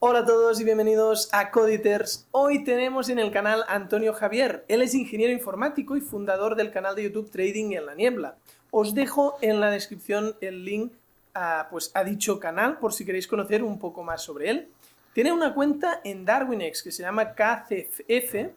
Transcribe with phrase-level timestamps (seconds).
[0.00, 2.24] Hola a todos y bienvenidos a Coditers.
[2.30, 4.64] Hoy tenemos en el canal Antonio Javier.
[4.68, 8.36] Él es ingeniero informático y fundador del canal de YouTube Trading en la Niebla.
[8.70, 10.92] Os dejo en la descripción el link
[11.34, 14.68] a, pues, a dicho canal por si queréis conocer un poco más sobre él.
[15.14, 18.52] Tiene una cuenta en DarwinX que se llama KCF,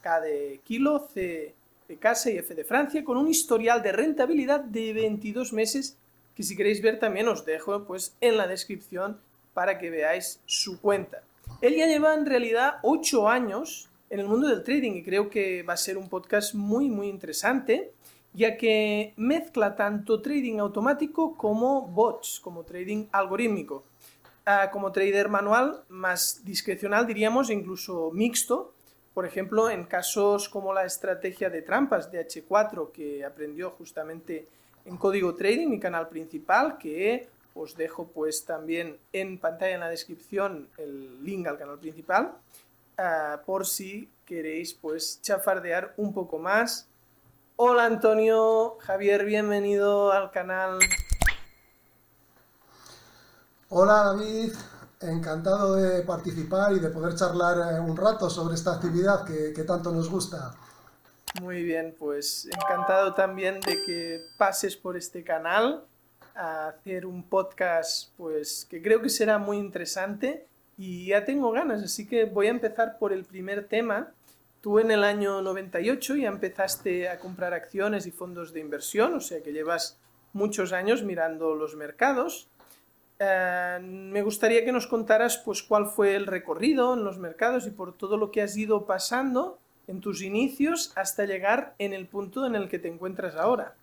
[0.00, 1.54] K de kilo, C
[1.88, 5.96] de casa y F de Francia, con un historial de rentabilidad de 22 meses
[6.36, 9.18] que si queréis ver también os dejo pues, en la descripción
[9.54, 11.22] para que veáis su cuenta.
[11.60, 15.62] Él ya lleva en realidad 8 años en el mundo del trading y creo que
[15.62, 17.92] va a ser un podcast muy muy interesante
[18.34, 23.84] ya que mezcla tanto trading automático como bots, como trading algorítmico.
[24.44, 28.72] Ah, como trader manual, más discrecional diríamos, incluso mixto,
[29.14, 34.46] por ejemplo, en casos como la estrategia de trampas de H4 que aprendió justamente
[34.84, 39.88] en Código Trading, mi canal principal, que os dejo pues también en pantalla en la
[39.88, 42.32] descripción el link al canal principal
[42.98, 46.86] uh, por si queréis pues chafardear un poco más.
[47.56, 50.78] Hola Antonio, Javier, bienvenido al canal.
[53.68, 54.52] Hola David,
[55.00, 59.62] encantado de participar y de poder charlar eh, un rato sobre esta actividad que, que
[59.62, 60.54] tanto nos gusta.
[61.40, 65.84] Muy bien, pues encantado también de que pases por este canal
[66.34, 70.46] a hacer un podcast pues que creo que será muy interesante
[70.76, 74.08] y ya tengo ganas, así que voy a empezar por el primer tema.
[74.60, 79.20] Tú en el año 98 ya empezaste a comprar acciones y fondos de inversión, o
[79.20, 79.96] sea que llevas
[80.32, 82.48] muchos años mirando los mercados.
[83.20, 87.70] Eh, me gustaría que nos contaras pues cuál fue el recorrido en los mercados y
[87.70, 92.46] por todo lo que has ido pasando en tus inicios hasta llegar en el punto
[92.46, 93.74] en el que te encuentras ahora.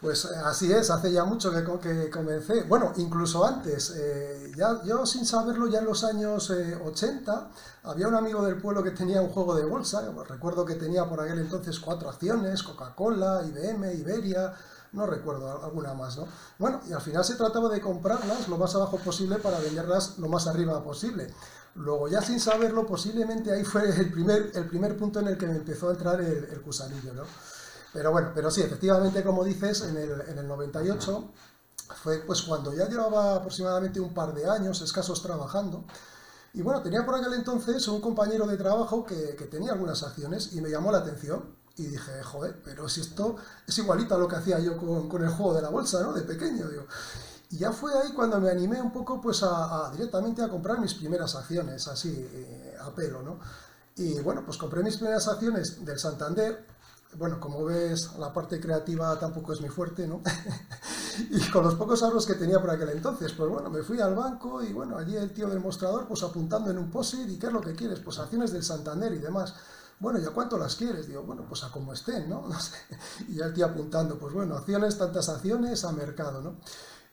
[0.00, 4.82] Pues eh, así es, hace ya mucho que, que comencé, bueno, incluso antes, eh, ya,
[4.82, 8.92] yo sin saberlo ya en los años 80, eh, había un amigo del pueblo que
[8.92, 13.92] tenía un juego de bolsa, recuerdo que tenía por aquel entonces cuatro acciones, Coca-Cola, IBM,
[13.92, 14.54] Iberia,
[14.92, 16.26] no recuerdo alguna más, ¿no?
[16.58, 20.28] Bueno, y al final se trataba de comprarlas lo más abajo posible para venderlas lo
[20.28, 21.32] más arriba posible.
[21.74, 25.46] Luego, ya sin saberlo, posiblemente ahí fue el primer, el primer punto en el que
[25.46, 27.22] me empezó a entrar el, el gusanillo, ¿no?
[27.92, 31.24] Pero bueno, pero sí, efectivamente, como dices, en el, en el 98
[32.02, 35.84] fue pues cuando ya llevaba aproximadamente un par de años escasos trabajando.
[36.52, 40.52] Y bueno, tenía por aquel entonces un compañero de trabajo que, que, tenía algunas acciones
[40.52, 41.44] y me llamó la atención.
[41.76, 43.36] Y dije, joder, pero si esto
[43.66, 46.12] es igualito a lo que hacía yo con, con el juego de la bolsa, ¿no?
[46.12, 46.84] De pequeño, digo.
[47.50, 50.78] Y ya fue ahí cuando me animé un poco pues a, a directamente a comprar
[50.80, 53.38] mis primeras acciones, así, eh, a pelo, ¿no?
[53.96, 56.64] Y bueno, pues compré mis primeras acciones del Santander,
[57.14, 60.22] bueno, como ves, la parte creativa tampoco es muy fuerte, ¿no?
[61.30, 64.14] y con los pocos ahorros que tenía por aquel entonces, pues bueno, me fui al
[64.14, 67.48] banco y bueno, allí el tío del mostrador, pues apuntando en un posit, ¿y qué
[67.48, 68.00] es lo que quieres?
[68.00, 69.54] Pues acciones del Santander y demás.
[69.98, 71.08] Bueno, ¿y a cuánto las quieres?
[71.08, 72.48] Digo, bueno, pues a como estén, ¿no?
[73.28, 76.56] Y ya el tío apuntando, pues bueno, acciones, tantas acciones a mercado, ¿no?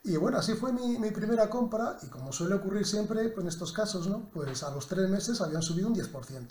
[0.04, 3.50] Y bueno, así fue mi, mi, primera compra y como suele ocurrir siempre pues en
[3.50, 4.30] estos casos, ¿no?
[4.32, 6.48] Pues a los tres meses habían subido un 10%.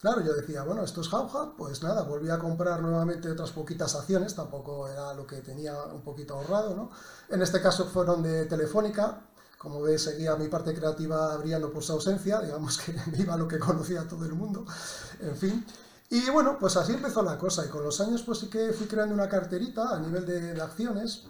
[0.00, 3.96] Claro, yo decía, bueno, esto es jauja, pues nada, volví a comprar nuevamente otras poquitas
[3.96, 6.90] acciones, tampoco era lo que tenía un poquito ahorrado, ¿no?
[7.28, 9.22] En este caso fueron de Telefónica,
[9.58, 13.48] como ves, seguía mi parte creativa brillando por su ausencia, digamos que me iba lo
[13.48, 14.64] que conocía todo el mundo,
[15.20, 15.66] en fin.
[16.10, 18.86] Y bueno, pues así empezó la cosa, y con los años pues sí que fui
[18.86, 21.24] creando una carterita a nivel de, de acciones,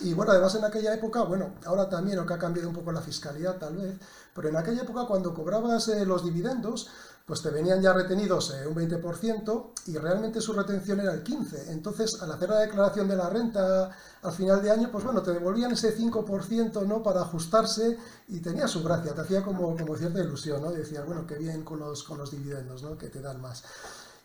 [0.00, 3.02] y bueno, además en aquella época, bueno, ahora también, aunque ha cambiado un poco la
[3.02, 3.98] fiscalidad tal vez,
[4.34, 6.88] pero en aquella época cuando cobrabas eh, los dividendos,
[7.30, 11.68] pues te venían ya retenidos eh, un 20% y realmente su retención era el 15%.
[11.68, 15.30] Entonces, al hacer la declaración de la renta al final de año, pues bueno, te
[15.30, 17.04] devolvían ese 5% ¿no?
[17.04, 17.96] para ajustarse
[18.26, 20.72] y tenía su gracia, te hacía como, como cierta ilusión, ¿no?
[20.72, 22.98] Decías, bueno, qué bien con los, con los dividendos, ¿no?
[22.98, 23.62] Que te dan más.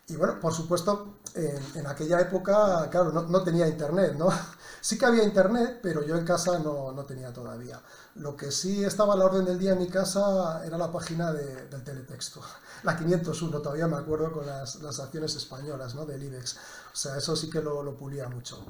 [0.08, 4.30] Y bueno, por supuesto, en, aquella época, claro, no, no, tenía internet, ¿no?
[4.80, 7.80] Sí que había internet, pero yo en casa no, no, tenía todavía.
[8.16, 11.32] Lo que sí estaba a la orden del día en mi casa era la página
[11.32, 12.40] de, del teletexto.
[12.82, 16.04] La 501, todavía me acuerdo con las, las acciones españolas, ¿no?
[16.04, 16.56] Del IBEX.
[16.92, 18.64] O sea, eso sí que lo, lo pulía mucho.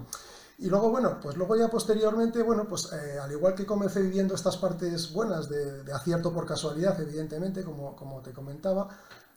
[0.59, 4.35] Y luego, bueno, pues luego ya posteriormente, bueno, pues eh, al igual que comencé viviendo
[4.35, 8.89] estas partes buenas de, de acierto por casualidad, evidentemente, como, como te comentaba,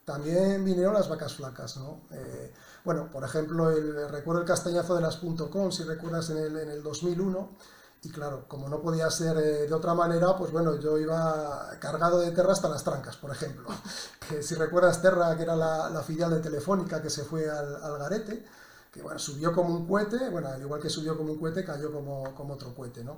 [0.05, 1.99] también vinieron las vacas flacas, ¿no?
[2.11, 2.53] Eh,
[2.85, 6.69] bueno, por ejemplo, el, recuerdo el castañazo de las .com, si recuerdas, en el, en
[6.71, 7.49] el 2001,
[8.01, 12.19] y claro, como no podía ser eh, de otra manera, pues bueno, yo iba cargado
[12.19, 13.67] de Terra hasta las trancas, por ejemplo.
[14.29, 17.83] Que si recuerdas Terra, que era la, la filial de Telefónica que se fue al,
[17.83, 18.45] al, garete,
[18.91, 21.91] que bueno, subió como un cohete, bueno, al igual que subió como un cohete, cayó
[21.91, 23.17] como, como otro cohete, ¿no?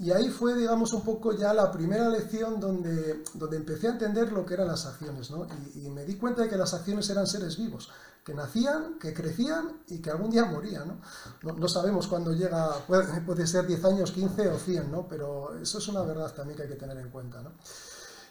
[0.00, 4.30] Y ahí fue, digamos, un poco ya la primera lección donde, donde empecé a entender
[4.30, 5.44] lo que eran las acciones, ¿no?
[5.74, 7.90] Y, me di cuenta de que las acciones eran seres vivos,
[8.24, 10.86] que nacían, que crecían y que algún día morían,
[11.42, 11.52] ¿no?
[11.52, 15.08] No, sabemos cuándo llega, puede, puede, ser 10 años, 15 o 100, ¿no?
[15.08, 17.50] Pero eso es una verdad también que hay que tener en cuenta, ¿no?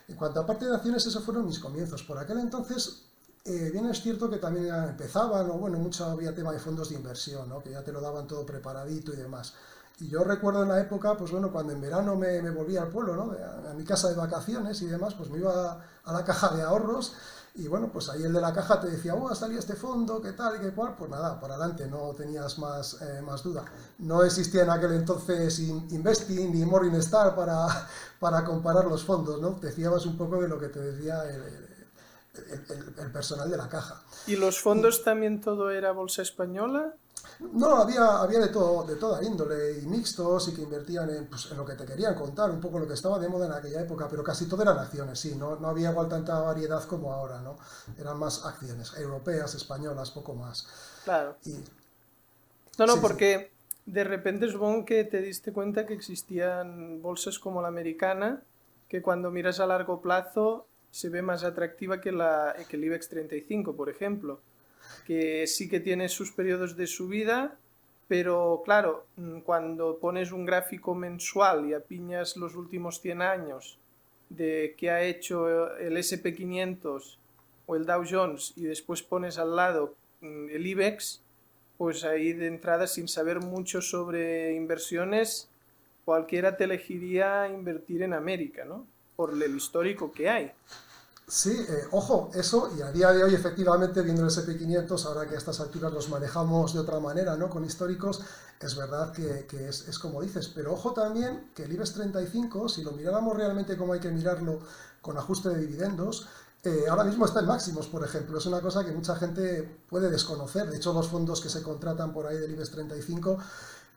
[0.07, 2.01] En cuanto a parte de acciones, esos fueron mis comienzos.
[2.03, 3.07] Por aquel entonces,
[3.43, 6.95] eh, bien es cierto que también empezaban, o bueno, mucho había tema de fondos de
[6.95, 7.59] inversión, ¿no?
[7.59, 9.53] Que ya te lo daban todo preparadito y demás.
[9.99, 12.89] Y yo recuerdo en la época, pues bueno, cuando en verano me, me volvía al
[12.89, 13.35] pueblo, ¿no?
[13.67, 17.13] A, mi casa de vacaciones y demás, pues me iba a, la caja de ahorros
[17.55, 20.21] y bueno, pues ahí el de la caja te decía, oh, ha salido este fondo,
[20.21, 23.65] qué tal y qué cual, pues nada, para adelante, no tenías más, eh, más duda.
[23.97, 27.65] No existía en aquel entonces Investing ni Morningstar para,
[28.19, 29.53] para comparar los fondos, ¿no?
[29.53, 31.41] Te fiabas un poco de lo que te decía el,
[32.99, 34.01] el, personal de la caja.
[34.27, 36.93] ¿Y los fondos también todo era bolsa española?
[37.39, 41.51] No, había, había de, todo, de toda índole y mixtos y que invertían en, pues,
[41.51, 43.81] en, lo que te querían contar, un poco lo que estaba de moda en aquella
[43.81, 47.39] época, pero casi todo eran acciones, sí, no, no había igual tanta variedad como ahora,
[47.41, 47.57] ¿no?
[47.99, 50.67] Eran más acciones, europeas, españolas, poco más.
[51.03, 51.35] Claro.
[52.79, 53.51] no, no, porque
[53.85, 58.41] de repente supongo que te diste cuenta que existían bolsas como la americana,
[58.89, 63.09] que cuando miras a largo plazo se ve más atractiva que, la, que el IBEX
[63.09, 64.39] 35, por ejemplo
[65.05, 67.55] que sí que tiene sus periodos de subida,
[68.07, 73.77] pero claro, mm, cuando pones un gráfico mensual y apiñas los últimos 100 años
[74.29, 77.17] de qué ha hecho el SP500
[77.65, 81.21] o el Dow Jones y después pones al lado mm, el IBEX,
[81.77, 85.47] pues ahí de entrada sin saber mucho sobre inversiones,
[86.05, 88.85] cualquiera te elegiría invertir en América, ¿no?
[89.15, 90.51] Por el histórico que hay.
[91.29, 95.35] Sí, eh, ojo, eso, y a día de hoy efectivamente viendo el SP500, ahora que
[95.35, 97.49] a estas alturas los manejamos de otra manera, ¿no?
[97.49, 98.21] Con históricos,
[98.61, 102.93] es verdad que, es, como dices, pero ojo también que el IBEX 35, si lo
[102.93, 104.61] miráramos realmente como hay que mirarlo
[105.01, 106.29] con ajuste de dividendos,
[106.63, 110.09] eh, ahora mismo está en máximos, por ejemplo, es una cosa que mucha gente puede
[110.09, 113.37] desconocer, de hecho los fondos que se contratan por ahí del IBEX 35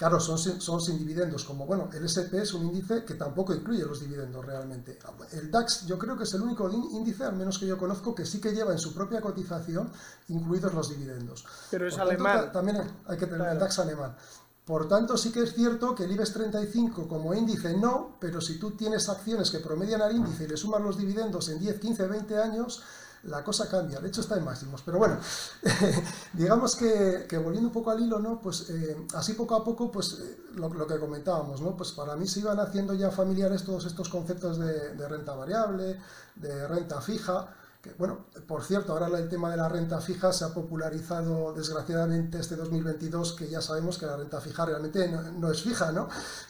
[0.01, 3.85] Claro, son, son sin dividendos, como bueno, el SP es un índice que tampoco incluye
[3.85, 4.99] los dividendos realmente.
[5.33, 8.25] El DAX yo creo que es el único índice, al menos que yo conozco, que
[8.25, 9.93] sí que lleva en su propia cotización
[10.29, 11.45] incluidos los dividendos.
[11.71, 12.51] Pero es alemán.
[12.51, 14.17] también hay que tener el DAX alemán.
[14.65, 18.59] Por tanto, sí que es cierto que el IBEX 35 como índice no, pero si
[18.59, 22.07] tú tienes acciones que promedian al índice y le sumas los dividendos en 10, 15,
[22.07, 22.83] 20 años,
[23.25, 24.83] la cosa cambia, de hecho está en máximos.
[24.85, 25.19] Pero bueno,
[26.33, 28.41] digamos que, volviendo un poco al hilo, ¿no?
[28.41, 31.77] Pues eh, así poco a poco, pues eh, lo, que comentábamos, ¿no?
[31.77, 36.01] Pues para mí se iban haciendo ya familiares todos estos conceptos de renta variable,
[36.37, 37.49] de renta fija,
[37.97, 42.55] bueno, por cierto, ahora el tema de la renta fija se ha popularizado desgraciadamente este
[42.55, 46.09] 2022, que ya sabemos que la renta fija realmente no, es fija, ¿no?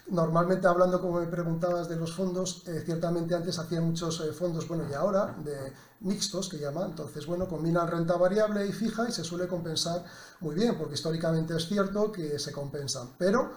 [0.09, 4.67] Normalmente hablando, como me preguntabas, de los fondos, eh, ciertamente antes hacían muchos eh, fondos,
[4.67, 9.13] bueno, y ahora, de mixtos, que llaman, entonces, bueno, combinan renta variable y fija y
[9.13, 10.05] se suele compensar
[10.41, 13.53] muy bien, porque históricamente es cierto que se compensan, pero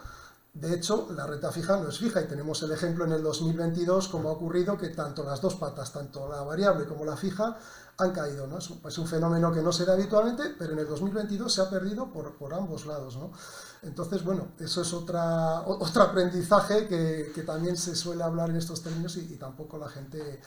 [0.53, 4.07] de hecho, la renta fija no es fija y tenemos el ejemplo en el 2022
[4.07, 7.57] como ha ocurrido que tanto las dos patas, tanto la variable como la fija,
[7.97, 8.47] han caído.
[8.57, 12.11] Es, un, fenómeno que no se da habitualmente, pero en el 2022 se ha perdido
[12.11, 13.17] por, ambos lados.
[13.81, 19.17] Entonces, bueno, eso es otra, otro aprendizaje que, también se suele hablar en estos términos
[19.17, 20.39] y, tampoco la gente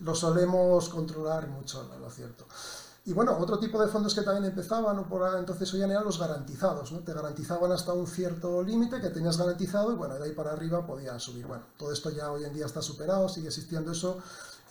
[0.00, 2.46] lo solemos controlar mucho, lo cierto.
[3.06, 6.18] Y bueno, otro tipo de fondos que también empezaban, o por entonces oían eran los
[6.18, 6.98] garantizados, ¿no?
[6.98, 10.86] Te garantizaban hasta un cierto límite que tenías garantizado y bueno, de ahí para arriba
[10.86, 11.46] podían subir.
[11.46, 14.18] Bueno, todo esto ya hoy en día está superado, sigue existiendo eso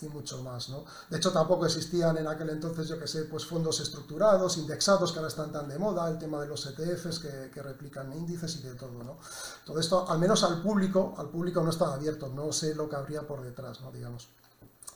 [0.01, 0.85] y mucho más, ¿no?
[1.09, 5.17] De hecho, tampoco existían en aquel entonces, yo que sé, pues fondos estructurados, indexados, que
[5.17, 8.61] ahora están tan de moda, el tema de los ETFs que, que replican índices y
[8.61, 9.17] de todo, ¿no?
[9.65, 12.95] Todo esto, al menos al público, al público no estaba abierto, no sé lo que
[12.95, 13.91] habría por detrás, ¿no?
[13.91, 14.29] Digamos.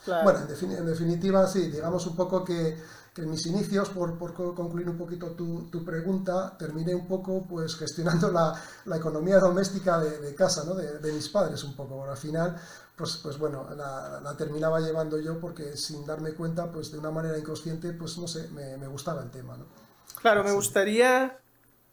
[0.05, 2.77] Bueno, en, definitiva, sí, digamos un poco que,
[3.15, 8.97] en mis inicios, por, concluir un poquito tu, pregunta, terminé un poco pues gestionando la,
[8.97, 10.75] economía doméstica de, casa, ¿no?
[10.75, 12.03] de, mis padres un poco.
[12.05, 12.55] al final,
[12.95, 17.37] pues, pues bueno, la, terminaba llevando yo porque sin darme cuenta, pues de una manera
[17.37, 19.57] inconsciente, pues no sé, me, gustaba el tema.
[19.57, 19.65] ¿no?
[20.21, 21.37] Claro, me gustaría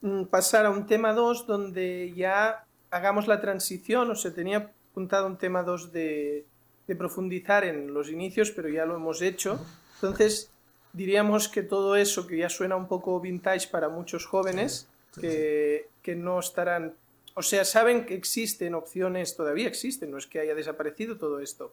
[0.01, 5.27] mm, pasar a un tema 2 donde ya hagamos la transición, o se tenía apuntado
[5.27, 6.47] un tema 2 de
[6.91, 9.65] de profundizar en los inicios, pero ya lo hemos hecho.
[9.95, 10.51] Entonces,
[10.93, 14.87] diríamos que todo eso que ya suena un poco vintage para muchos jóvenes,
[15.21, 16.95] que, que, no estarán,
[17.35, 21.73] o sea, saben que existen opciones, todavía existen, no es que haya desaparecido todo esto.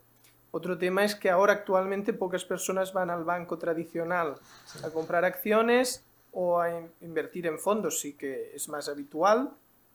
[0.52, 4.36] Otro tema es que ahora actualmente pocas personas van al banco tradicional
[4.84, 9.52] a comprar acciones o a invertir en fondos, sí que es más habitual,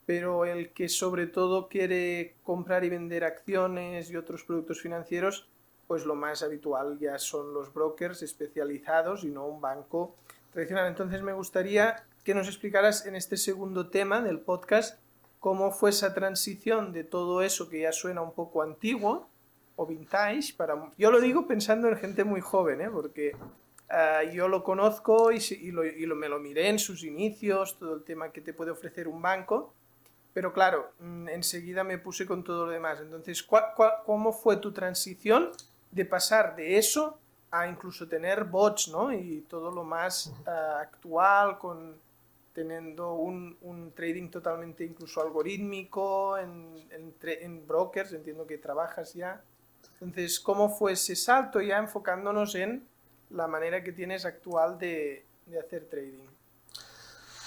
[0.07, 5.47] pero el que sobre todo quiere comprar y vender acciones y otros productos financieros,
[5.87, 10.15] pues lo más habitual ya son los brokers especializados y no un banco
[10.53, 10.89] tradicional.
[10.89, 14.99] Entonces me gustaría que nos explicaras en este segundo tema del podcast
[15.41, 19.29] cómo fue esa transición de todo eso que ya suena un poco antiguo
[19.75, 20.55] o vintage.
[20.57, 20.91] Para...
[20.97, 22.89] Yo lo digo pensando en gente muy joven, ¿eh?
[22.91, 23.33] porque
[23.91, 28.41] uh, yo lo conozco y, me lo miré en sus inicios, todo el tema que
[28.41, 29.75] te puede ofrecer un banco.
[30.33, 33.01] Pero claro, mm, enseguida me puse con todo lo demás.
[33.01, 33.45] Entonces,
[34.07, 35.51] cómo fue tu transición
[35.93, 37.19] de pasar de eso
[37.51, 39.13] a incluso tener bots, ¿no?
[39.13, 41.95] Y todo lo más uh, actual, con
[42.55, 49.41] teniendo un, un, trading totalmente incluso algorítmico en, en, en, brokers, entiendo que trabajas ya.
[50.01, 52.83] Entonces, ¿cómo fue ese salto ya enfocándonos en
[53.31, 56.29] la manera que tienes actual de, de hacer trading?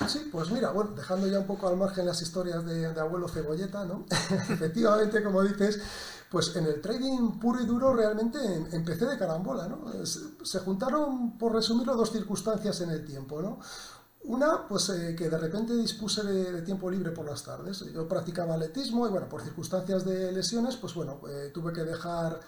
[0.07, 3.27] Sí, pues mira, bueno, dejando ya un poco al margen las historias de, de abuelo
[3.27, 4.05] cebolleta, ¿no?
[4.49, 5.81] Efectivamente, como dices,
[6.29, 10.05] pues en el trading puro y duro realmente em, empecé de carambola, ¿no?
[10.05, 13.59] Se juntaron, por resumirlo, dos circunstancias en el tiempo, ¿no?
[14.27, 17.85] Una, pues eh, que de repente dispuse de, tiempo libre por las tardes.
[17.93, 22.39] Yo practicaba atletismo y bueno, por circunstancias de lesiones, pues bueno, eh, tuve que dejar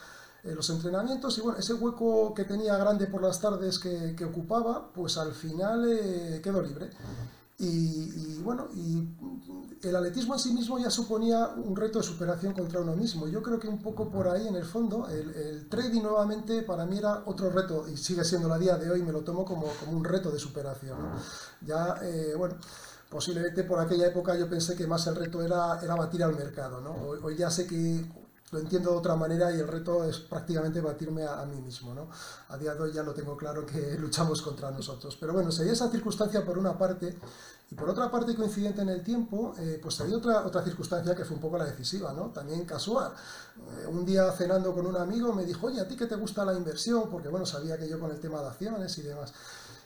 [0.44, 4.92] eh, los entrenamientos y bueno, ese hueco que tenía grande por las tardes que ocupaba,
[4.92, 6.90] pues al final quedó libre.
[7.60, 9.08] Y, bueno, y
[9.82, 13.28] el atletismo en sí mismo ya suponía un reto de superación contra uno mismo.
[13.28, 17.00] Yo creo que un poco por ahí, en el fondo, el, trading nuevamente para mí
[17.00, 19.98] era otro reto, y sigue siendo la día de hoy, me lo tomo como, como
[19.98, 20.98] un reto de superación.
[21.62, 22.56] Ya, eh, bueno,
[23.10, 26.80] posiblemente por aquella época yo pensé que más el reto era, era batir al mercado.
[26.80, 26.92] ¿no?
[26.92, 28.06] Hoy, hoy ya sé que
[28.52, 31.94] lo entiendo de otra manera y el reto es prácticamente batirme a, mí mismo.
[31.94, 32.08] ¿no?
[32.50, 35.18] A día de hoy ya lo tengo claro que luchamos contra nosotros.
[35.20, 37.18] Pero bueno, sería esa circunstancia por una parte
[37.70, 41.26] y por otra parte coincidente en el tiempo, eh, pues había otra, otra circunstancia que
[41.26, 42.28] fue un poco la decisiva, ¿no?
[42.28, 43.12] también casual.
[43.58, 46.46] Eh, un día cenando con un amigo me dijo, oye, ¿a ti qué te gusta
[46.46, 47.10] la inversión?
[47.10, 49.34] Porque bueno, sabía que yo con el tema de acciones y demás.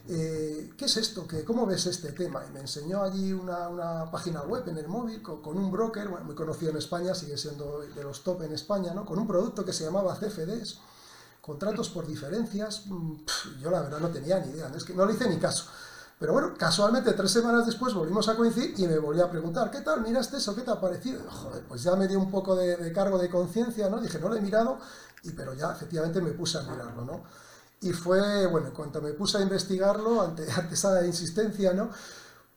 [0.08, 1.27] Eh, ¿qué es esto?
[1.27, 2.43] ¿Qué, ¿Cómo ves este tema?
[2.48, 6.36] Y me enseñó allí una, una página web en el móvil con, un broker, muy
[6.36, 9.05] conocido en España, sigue siendo de los top en España, ¿no?
[9.05, 10.79] con un producto que se llamaba CFDs,
[11.41, 12.88] contratos por diferencias.
[12.88, 13.13] Mm,
[13.62, 15.65] yo la verdad no tenía ni idea, es que no le hice ni caso.
[16.20, 19.81] Pero bueno, casualmente tres semanas después volvimos a coincidir y me volví a preguntar, ¿qué
[19.81, 20.01] tal?
[20.01, 20.55] ¿Miraste eso?
[20.55, 21.20] ¿Qué te ha parecido?
[21.27, 24.00] Joder, pues ya me dio un poco de, de cargo de conciencia, ¿no?
[24.00, 24.77] Dije, no lo he mirado,
[25.24, 27.24] y, pero ya efectivamente me puse a mirarlo, ¿no?
[27.82, 31.90] Y fue, bueno, cuando me puse a investigarlo, ante, ante esa insistencia, ¿no?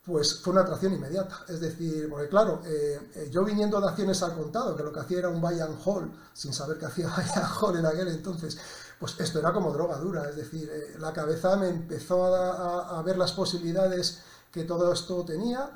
[0.05, 1.45] Pues fue una atracción inmediata.
[1.49, 5.01] Es decir, porque claro, eh, eh, yo viniendo de acciones al contado, que lo que
[5.01, 8.09] hacía era un buy and hold, sin saber que hacía buy and hold en aquel
[8.09, 8.59] entonces,
[8.99, 10.29] pues esto era como droga dura.
[10.29, 14.19] Es decir, eh, la cabeza me empezó a, a, ver las posibilidades
[14.53, 15.71] que todo esto tenía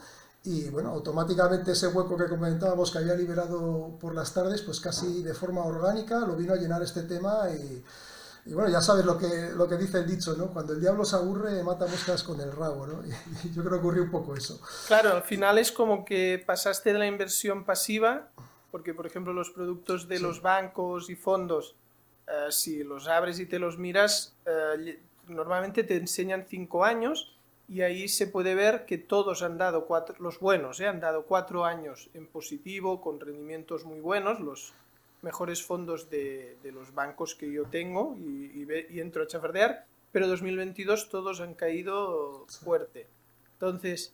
[0.45, 5.23] y bueno, automáticamente ese hueco que comentábamos que había liberado por las tardes, pues casi
[5.23, 7.85] de forma orgánica lo vino a llenar este tema y
[8.47, 10.49] y bueno, ya sabes lo que, lo que dice el dicho, ¿no?
[10.49, 13.03] Cuando el diablo se aburre, mata moscas con el rabo, ¿no?
[13.45, 14.61] Y yo creo que ocurrió un poco eso.
[14.87, 18.29] Claro, al final es como que pasaste de la inversión pasiva,
[18.71, 20.23] porque por ejemplo los productos de sí.
[20.23, 21.75] los bancos y fondos,
[22.27, 27.33] eh, si los abres y te los miras, eh, normalmente te enseñan cinco años
[27.69, 30.87] y ahí se puede ver que todos han dado cuatro, los buenos, ¿eh?
[30.87, 34.73] han dado cuatro años en positivo, con rendimientos muy buenos, los
[35.23, 39.27] mejores fondos de, de los bancos que yo tengo y, y, ve, y, entro a
[39.27, 43.07] chafardear, pero 2022 todos han caído fuerte.
[43.55, 44.13] Entonces,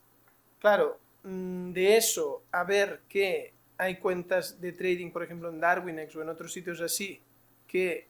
[0.59, 6.15] claro, mm, de eso a ver que hay cuentas de trading, por ejemplo en Darwinex
[6.15, 7.19] o en otros sitios así,
[7.67, 8.07] que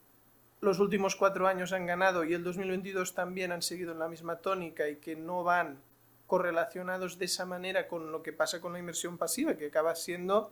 [0.61, 4.37] los últimos cuatro años han ganado y el 2022 también han seguido en la misma
[4.37, 5.77] tónica y que no van
[6.27, 10.51] correlacionados de esa manera con lo que pasa con la inversión pasiva, que acaba siendo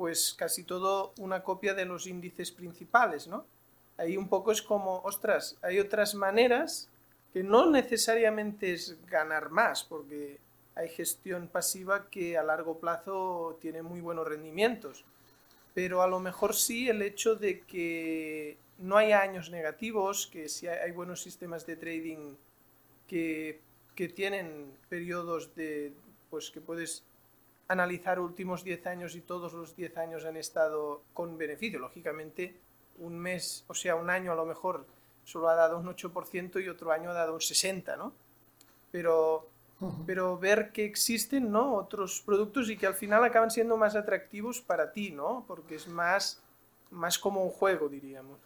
[0.00, 3.44] pues casi todo una copia de los índices principales, ¿no?
[3.98, 6.88] Ahí un poco es como, ostras, hay otras maneras
[7.34, 10.38] que no necesariamente es ganar más, porque
[10.74, 15.04] hay gestión pasiva que a largo plazo tiene muy buenos rendimientos,
[15.74, 20.66] pero a lo mejor sí el hecho de que no haya años negativos, que si
[20.66, 22.36] hay buenos sistemas de trading
[23.06, 23.60] que,
[23.94, 25.92] que tienen periodos de,
[26.30, 27.02] pues que puedes
[27.70, 31.78] analizar últimos 10 años y todos los 10 años han estado con beneficio.
[31.78, 32.56] Lógicamente,
[32.98, 34.84] un mes, o sea, un año a lo mejor
[35.24, 38.12] solo ha dado un 8% y otro año ha dado un 60%, ¿no?
[38.90, 39.46] Pero,
[40.04, 41.76] pero ver que existen, ¿no?
[41.76, 45.44] Otros productos y que al final acaban siendo más atractivos para ti, ¿no?
[45.46, 46.38] Porque es más,
[46.90, 48.36] más como un juego, diríamos.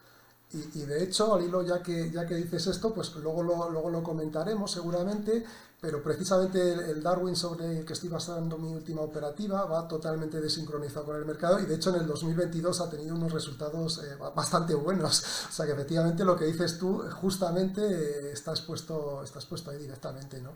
[0.53, 3.71] Y, y, de hecho, al hilo, ya que, ya que dices esto, pues luego lo,
[3.71, 5.45] luego lo comentaremos seguramente,
[5.85, 11.05] pero precisamente el, Darwin sobre el que estoy basando mi última operativa va totalmente desincronizado
[11.05, 14.75] con el mercado y de hecho en el 2022 ha tenido unos resultados eh, bastante
[14.75, 15.23] buenos.
[15.51, 19.77] O sea que efectivamente lo que dices tú justamente eh, estás, puesto, estás puesto ahí
[19.77, 20.41] directamente.
[20.41, 20.53] ¿no?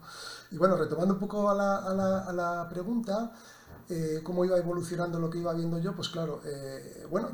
[0.51, 3.31] Y bueno, retomando un poco a la, a la, a la pregunta,
[3.89, 7.31] eh, cómo iba evolucionando lo que iba viendo yo, pues claro, eh, bueno,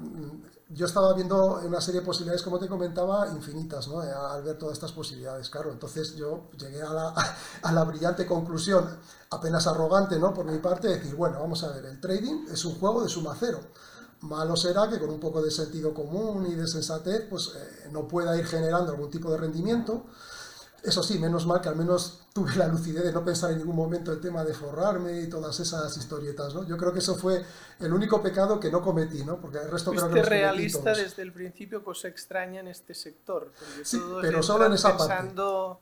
[0.68, 4.00] yo estaba viendo una serie de posibilidades, como te comentaba, infinitas, ¿no?
[4.00, 5.70] Al ver todas estas posibilidades, claro.
[5.72, 7.14] Entonces yo llegué a la,
[7.62, 8.88] a la brillante conclusión,
[9.30, 10.32] apenas arrogante, ¿no?
[10.32, 13.08] Por mi parte, de decir, bueno, vamos a ver, el trading es un juego de
[13.08, 13.60] suma cero.
[14.22, 18.08] Malo será que con un poco de sentido común y de sensatez, pues eh, no
[18.08, 20.06] pueda ir generando algún tipo de rendimiento.
[20.84, 23.74] Eso sí, menos mal que al menos tuve la lucidez de no pensar en ningún
[23.74, 26.66] momento el tema de forrarme y todas esas historietas, ¿no?
[26.66, 27.42] Yo creo que eso fue
[27.80, 29.38] el único pecado que no cometí, ¿no?
[29.40, 33.50] Porque el resto creo que realista desde el principio, cosa extraña en este sector.
[33.82, 35.80] Sí, pero solo en esa pensando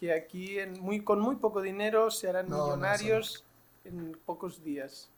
[0.00, 3.44] que aquí muy, con muy poco dinero se harán millonarios
[3.84, 5.08] en pocos días.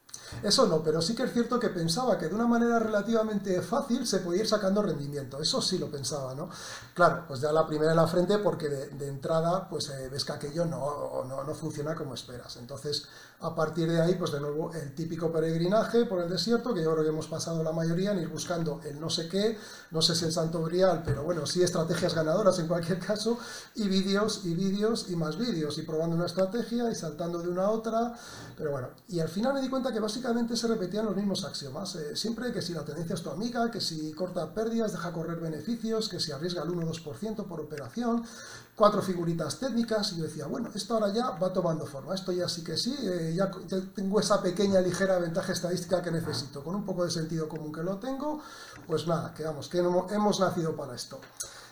[0.43, 4.07] Eso no, pero sí que es cierto que pensaba que de una manera relativamente fácil
[4.07, 5.41] se podía ir sacando rendimiento.
[5.41, 6.49] Eso sí lo pensaba, ¿no?
[6.95, 10.33] Claro, pues ya la primera en la frente porque de, entrada pues eh, ves que
[10.33, 12.57] aquello no, no, no, funciona como esperas.
[12.57, 13.07] Entonces,
[13.41, 16.93] a partir de ahí, pues de nuevo el típico peregrinaje por el desierto, que yo
[16.93, 19.57] creo que hemos pasado la mayoría en ir buscando el no sé qué,
[19.91, 23.39] no sé si el santo grial, pero bueno, sí estrategias ganadoras en cualquier caso,
[23.75, 27.65] y vídeos y vídeos y más vídeos, y probando una estrategia y saltando de una
[27.65, 28.15] a otra,
[28.57, 31.95] pero bueno, y al final me di cuenta que básicamente se repetían los mismos axiomas.
[31.97, 35.41] Eh, siempre que si la tendencia es tu amiga, que si corta pérdidas, deja correr
[35.41, 38.25] beneficios, que si arriesga el 1-2% por operación,
[38.81, 42.49] cuatro figuritas técnicas, y yo decía, bueno, esto ahora ya va tomando forma, esto ya
[42.49, 43.51] sí que sí, eh, ya,
[43.95, 47.83] tengo esa pequeña ligera ventaja estadística que necesito, con un poco de sentido común que
[47.83, 48.41] lo tengo,
[48.87, 51.21] pues nada, que vamos, que hemos nacido para esto.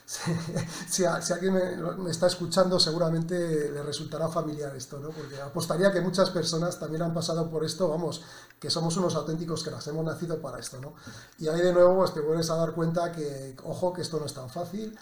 [0.91, 1.55] si, alguien
[1.99, 5.09] me, está escuchando, seguramente le resultará familiar esto, ¿no?
[5.09, 8.21] Porque apostaría que muchas personas también han pasado por esto, vamos,
[8.61, 10.93] que somos unos auténticos que las hemos nacido para esto, ¿no?
[11.39, 14.27] Y ahí de nuevo pues, te vuelves a dar cuenta que, ojo, que esto no
[14.27, 14.95] es tan fácil.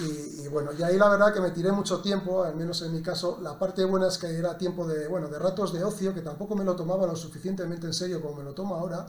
[0.00, 3.02] Y, bueno, y ahí la verdad que me tiré mucho tiempo, al menos en mi
[3.02, 6.22] caso, la parte buena es que era tiempo de, bueno, de ratos de ocio, que
[6.22, 9.06] tampoco me lo tomaba lo suficientemente en serio como me lo tomo ahora,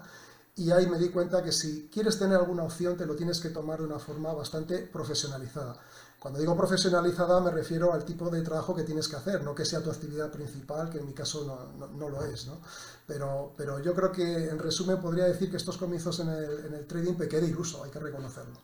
[0.55, 3.49] y ahí me di cuenta que si quieres tener alguna opción te lo tienes que
[3.49, 5.77] tomar de una forma bastante profesionalizada.
[6.19, 9.65] Cuando digo profesionalizada me refiero al tipo de trabajo que tienes que hacer, no que
[9.65, 12.45] sea tu actividad principal, que en mi caso no, no, lo es.
[12.45, 12.59] ¿no?
[13.07, 16.73] Pero, pero yo creo que en resumen podría decir que estos comienzos en el, en
[16.75, 18.57] el trading pequé de iluso, hay que reconocerlo.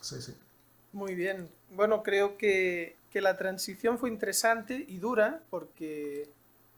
[0.00, 0.34] Sí, sí.
[0.94, 1.48] Muy bien.
[1.70, 6.28] Bueno, creo que, que la transición fue interesante y dura porque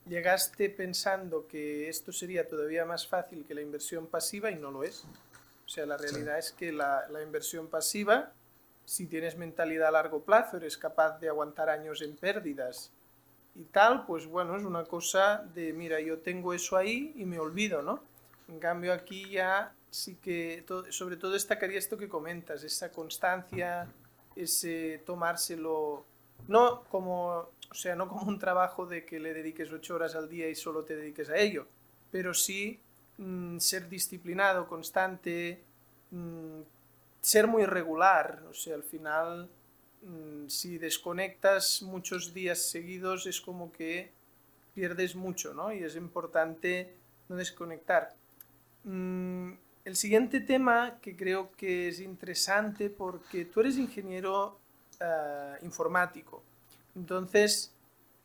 [0.08, 4.84] llegaste pensando que esto sería todavía más fácil que la inversión pasiva y no lo
[4.84, 5.04] es.
[5.66, 8.32] O sea, la realidad es que la, la, inversión pasiva,
[8.86, 12.88] si tienes mentalidad a largo plazo, eres capaz de aguantar años en pérdidas
[13.54, 17.38] y tal, pues bueno, es una cosa de, mira, yo tengo eso ahí y me
[17.38, 18.00] olvido, ¿no?
[18.48, 23.86] En cambio aquí ya sí que, sobre todo destacaría esto que comentas, esa constancia,
[24.36, 26.04] ese tomárselo,
[26.48, 30.28] no como o sea, no como un trabajo de que le dediques ocho horas al
[30.28, 31.66] día y solo te dediques a ello,
[32.10, 32.78] pero sí
[33.18, 35.60] mm, ser disciplinado, constante,
[36.10, 36.60] mm,
[37.20, 38.42] ser muy regular.
[38.50, 39.48] O sea, al final,
[40.02, 44.10] mm, si desconectas muchos días seguidos, es como que
[44.74, 45.72] pierdes mucho, ¿no?
[45.72, 46.92] Y es importante
[47.28, 48.14] no desconectar.
[49.86, 54.58] El siguiente tema que creo que es interesante porque tú eres ingeniero
[55.00, 56.42] ah, informático.
[56.96, 57.70] Entonces,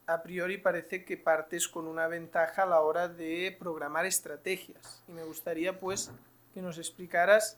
[0.07, 5.03] a priori parece que partes con una ventaja a la hora de programar estrategias.
[5.07, 6.09] Y me gustaría, pues,
[6.55, 7.57] que nos explicaras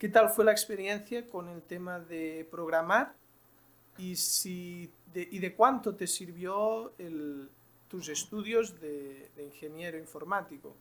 [0.00, 3.12] qué tal fue la experiencia con el tema de programar
[3.96, 6.90] y, si de, y de cuánto te sirvió
[7.88, 10.74] tus estudios de, ingeniero informático.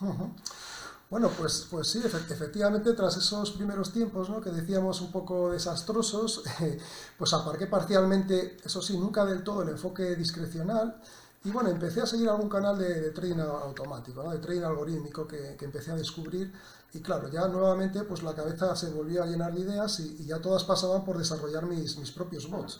[1.10, 4.40] Bueno, pues, pues sí, efectivamente, tras esos primeros tiempos ¿no?
[4.40, 6.44] que decíamos un poco desastrosos,
[7.18, 11.02] pues aparqué parcialmente, eso sí, nunca del todo el enfoque discrecional,
[11.42, 14.30] y bueno, empecé a seguir algún canal de, trading automático, ¿no?
[14.30, 16.52] de trading algorítmico que, que, empecé a descubrir,
[16.92, 20.26] y claro, ya nuevamente pues la cabeza se volvió a llenar de ideas y, y
[20.26, 22.78] ya todas pasaban por desarrollar mis, mis propios bots.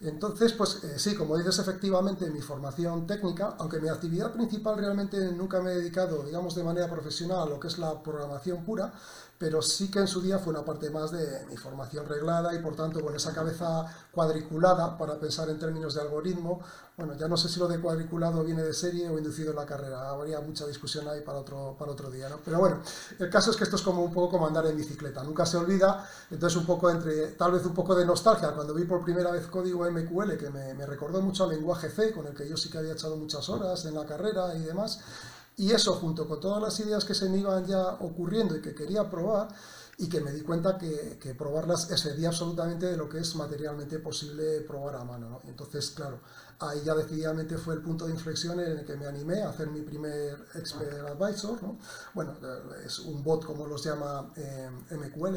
[0.00, 5.18] Entonces, pues eh, sí, como dices, efectivamente, mi formación técnica, aunque mi actividad principal realmente
[5.32, 8.92] nunca me he dedicado, digamos, de manera profesional a lo que es la programación pura,
[9.38, 12.58] pero sí que en su día fue una parte más de mi formación reglada y
[12.58, 16.60] por tanto con esa cabeza cuadriculada para pensar en términos de algoritmo.
[16.96, 19.66] Bueno, ya no sé si lo de cuadriculado viene de serie o inducido en la
[19.66, 22.38] carrera, habría mucha discusión ahí para otro, para otro día, ¿no?
[22.42, 22.80] Pero bueno,
[23.18, 25.58] el caso es que esto es como un poco como andar en bicicleta, nunca se
[25.58, 29.30] olvida, entonces un poco entre, tal vez un poco de nostalgia, cuando vi por primera
[29.30, 32.56] vez código MQL que me, me recordó mucho al lenguaje C, con el que yo
[32.56, 35.00] sí que había echado muchas horas en la carrera y demás.
[35.56, 38.74] Y eso, junto con todas las ideas que se me iban ya ocurriendo y que
[38.74, 39.48] quería probar,
[39.98, 43.98] y que me di cuenta que, que probarlas excedía absolutamente de lo que es materialmente
[43.98, 45.30] posible probar a mano.
[45.30, 45.40] ¿no?
[45.48, 46.20] Entonces, claro,
[46.58, 49.68] ahí ya decididamente fue el punto de inflexión en el que me animé a hacer
[49.68, 51.62] mi primer Expert Advisor.
[51.62, 51.78] ¿no?
[52.12, 52.36] Bueno,
[52.84, 55.36] es un bot como los llama eh, MQL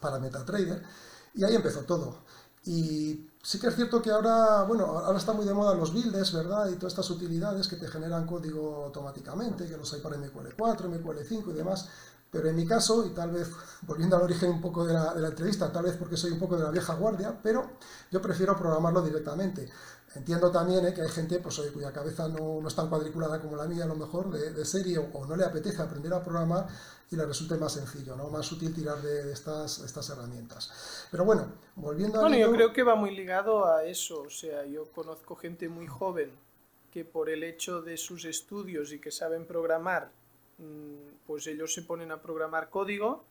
[0.00, 0.82] para MetaTrader.
[1.34, 2.20] Y ahí empezó todo.
[2.64, 6.32] Y sí que es cierto que ahora, bueno, ahora está muy de moda los builds,
[6.32, 6.68] ¿verdad?
[6.70, 11.50] Y todas estas utilidades que te generan código automáticamente, que los hay para MQL4, MQL5
[11.50, 11.88] y demás.
[12.30, 13.50] Pero en mi caso, y tal vez
[13.82, 16.56] volviendo al origen un poco de de la, entrevista, tal vez porque soy un poco
[16.56, 17.72] de la vieja guardia, pero
[18.10, 19.68] yo prefiero programarlo directamente.
[20.14, 23.40] Entiendo también eh, que hay gente pues, oye, cuya cabeza no, no, es tan cuadriculada
[23.40, 26.12] como la mía, a lo mejor, de, de serie, o, o, no le apetece aprender
[26.14, 26.66] a programar
[27.10, 28.28] y le resulte más sencillo, ¿no?
[28.28, 31.06] más útil tirar de, de estas, estas herramientas.
[31.10, 31.46] Pero bueno,
[31.76, 32.22] volviendo a...
[32.22, 34.22] Bueno, yo creo que va muy ligado a eso.
[34.22, 36.30] O sea, yo conozco gente muy joven
[36.92, 40.10] que por el hecho de sus estudios y que saben programar,
[40.58, 43.24] mm, pues ellos se ponen a programar código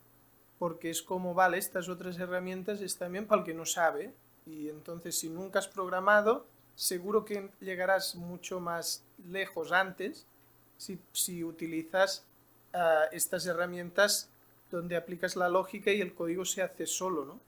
[0.58, 4.12] porque es como, vale, estas otras herramientas están bien para el que no sabe.
[4.46, 6.44] Y entonces, si nunca has programado,
[6.76, 10.24] seguro que llegarás mucho más lejos antes
[10.78, 12.22] si, si utilizas
[12.74, 14.28] uh, estas herramientas
[14.70, 17.40] donde aplicas la lógica y el código se hace solo, ¿no?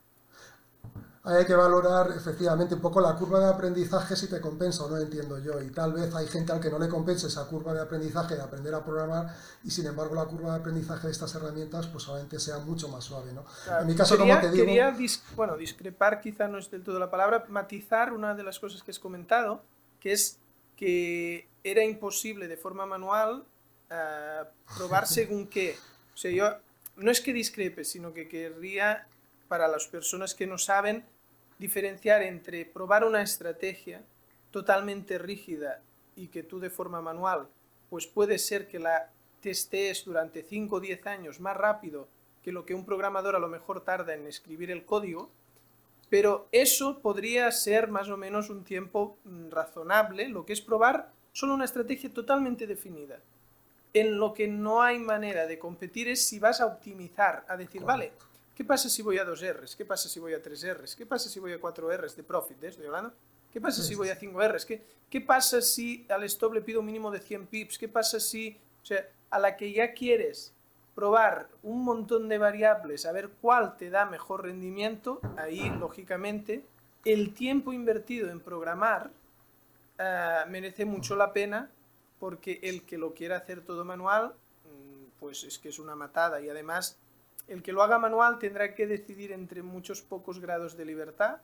[1.34, 4.96] Hay que valorar efectivamente un poco la curva de aprendizaje si te compensa o no,
[4.96, 5.60] entiendo yo.
[5.60, 8.42] Y tal vez hay gente al que no le compense esa curva de aprendizaje de
[8.42, 9.34] aprender a programar
[9.64, 13.02] y sin embargo la curva de aprendizaje de estas herramientas pues obviamente sea mucho más
[13.02, 13.32] suave.
[13.32, 13.44] ¿no?
[13.64, 13.82] Claro.
[13.82, 14.66] En mi caso, quería, como te digo...
[14.66, 18.60] Quería, dis bueno, discrepar quizá no es del todo la palabra, matizar una de las
[18.60, 19.60] cosas que has comentado,
[20.00, 20.36] que es
[20.76, 23.42] que era imposible de forma manual
[23.90, 25.76] uh, probar según qué.
[26.14, 26.52] O sea, yo
[26.96, 29.08] no es que discrepe, sino que querría,
[29.48, 31.04] para las personas que no saben,
[31.58, 34.02] diferenciar entre probar una estrategia
[34.50, 35.80] totalmente rígida
[36.16, 37.46] y que tú de forma manual,
[37.90, 42.08] pues puede ser que la testees durante 5 o 10 años más rápido
[42.42, 45.30] que lo que un programador a lo mejor tarda en escribir el código,
[46.08, 51.10] pero eso podría ser más o menos un tiempo mm, razonable, lo que es probar
[51.32, 53.18] solo una estrategia totalmente definida.
[53.92, 57.82] En lo que no hay manera de competir es si vas a optimizar, a decir,
[57.82, 58.12] vale,
[58.56, 59.76] ¿Qué pasa si voy a 2 Rs?
[59.76, 60.96] ¿Qué pasa si voy a 3 Rs?
[60.96, 62.64] ¿Qué pasa si voy a 4 Rs de profit?
[62.64, 62.68] ¿eh?
[62.68, 63.12] Estoy hablando.
[63.52, 64.64] ¿Qué pasa si voy a 5 Rs?
[64.64, 67.76] ¿Qué, ¿Qué pasa si al stop le pido un mínimo de 100 pips?
[67.76, 70.52] ¿Qué pasa si, o sea, a la que ya quieres
[70.94, 76.64] probar un montón de variables, a ver cuál te da mejor rendimiento, ahí, lógicamente,
[77.04, 79.10] el tiempo invertido en programar
[79.98, 81.68] uh, merece mucho la pena
[82.18, 84.32] porque el que lo quiera hacer todo manual,
[85.20, 86.96] pues es que es una matada y además
[87.48, 91.38] el que lo haga manual tendrá que decidir entre muchos pocos grados de libertad,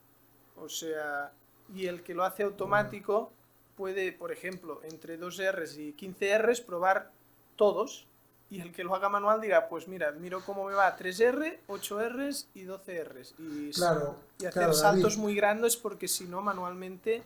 [0.56, 1.30] o sea,
[1.74, 3.32] y el que lo hace automático
[3.76, 7.10] puede, por ejemplo, entre 2 Rs y 15 Rs probar
[7.56, 8.06] todos,
[8.50, 12.44] y el que lo haga manual dirá, pues mira, miro cómo me va 3R, 8Rs
[12.54, 13.32] y 12Rs.
[13.38, 17.22] Y, claro, y hacer claro, saltos muy grandes porque si no, manualmente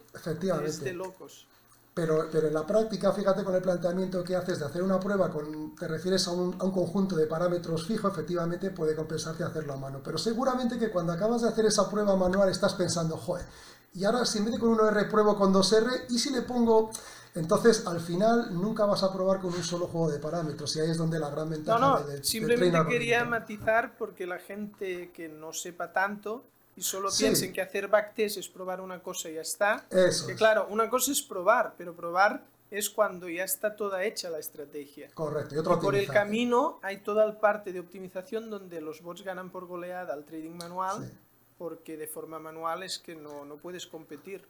[0.64, 1.48] es de locos.
[1.96, 5.30] Pero, pero, en la práctica, fíjate con el planteamiento que haces de hacer una prueba,
[5.30, 9.72] con, te refieres a un, a un, conjunto de parámetros fijo, efectivamente puede compensarte hacerlo
[9.72, 10.02] a mano.
[10.04, 13.46] Pero seguramente que cuando acabas de hacer esa prueba manual estás pensando, joder,
[13.94, 16.90] y ahora si en vez de con 1R pruebo con 2R, y si le pongo...
[17.34, 20.90] Entonces, al final, nunca vas a probar con un solo juego de parámetros, y ahí
[20.90, 24.38] es donde la gran ventaja no, no, de, de, simplemente de quería matizar porque la
[24.38, 26.44] gente que no sepa tanto
[26.76, 27.24] y solo sí.
[27.24, 29.86] piensen que hacer backtest es probar una cosa y ya está.
[29.90, 30.38] Eso que es.
[30.38, 35.08] claro, una cosa es probar, pero probar es cuando ya está toda hecha la estrategia.
[35.14, 35.54] Correcto.
[35.54, 39.22] Y, otro y por el camino hay toda la parte de optimización donde los bots
[39.22, 41.12] ganan por goleada al trading manual, sí.
[41.58, 44.42] porque de forma manual es que no, no puedes competir.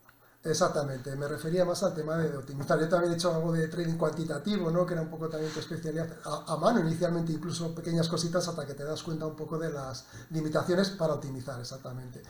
[0.48, 2.78] Exactamente, me refería más al tema de optimizar.
[2.78, 4.86] Yo también he hecho algo de trading cuantitativo, ¿no?
[4.86, 8.74] que era un poco también tu especialidad, a, mano inicialmente, incluso pequeñas cositas hasta que
[8.74, 12.22] te das cuenta un poco de las limitaciones para optimizar, exactamente.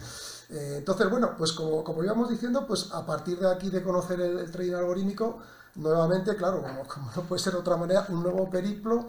[0.48, 4.38] Eh, entonces, bueno, pues como, íbamos diciendo, pues a partir de aquí de conocer el,
[4.38, 5.38] el trading algorítmico,
[5.74, 9.08] nuevamente, claro, como, como no puede ser de otra manera, un nuevo periplo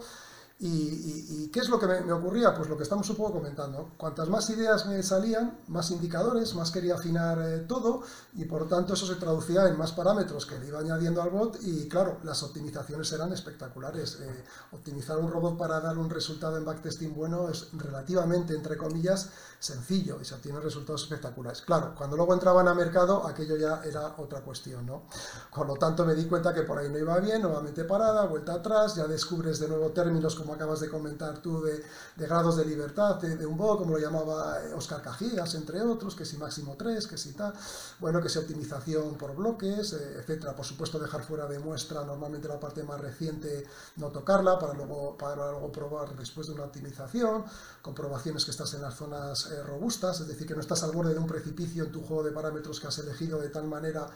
[0.60, 2.52] ¿Y, y, y qué es lo que me, me, ocurría?
[2.52, 3.92] Pues lo que estamos un poco comentando.
[3.96, 8.02] Cuantas más ideas me salían, más indicadores, más quería afinar eh, todo
[8.34, 11.58] y por tanto eso se traducía en más parámetros que le iba añadiendo al bot
[11.62, 14.18] y claro, las optimizaciones eran espectaculares.
[14.20, 19.30] Eh, optimizar un robot para dar un resultado en backtesting bueno es relativamente, entre comillas,
[19.60, 21.62] sencillo y se obtienen resultados espectaculares.
[21.62, 25.04] Claro, cuando luego entraban a mercado aquello ya era otra cuestión, ¿no?
[25.50, 28.54] Con lo tanto me di cuenta que por ahí no iba bien, nuevamente parada, vuelta
[28.54, 31.84] atrás, ya descubres de nuevo términos como como acabas de comentar tú, de,
[32.16, 36.38] grados de libertad de, un bot, como lo llamaba Oscar Cajigas, entre otros, que si
[36.38, 37.52] máximo 3, que si tal,
[38.00, 40.56] bueno, que si optimización por bloques, eh, etcétera.
[40.56, 45.18] Por supuesto, dejar fuera de muestra normalmente la parte más reciente, no tocarla, para luego,
[45.18, 47.44] para luego probar después de una optimización,
[47.82, 51.12] comprobaciones que estás en las zonas eh, robustas, es decir, que no estás al borde
[51.12, 54.08] de un precipicio en tu juego de parámetros que has elegido de tal manera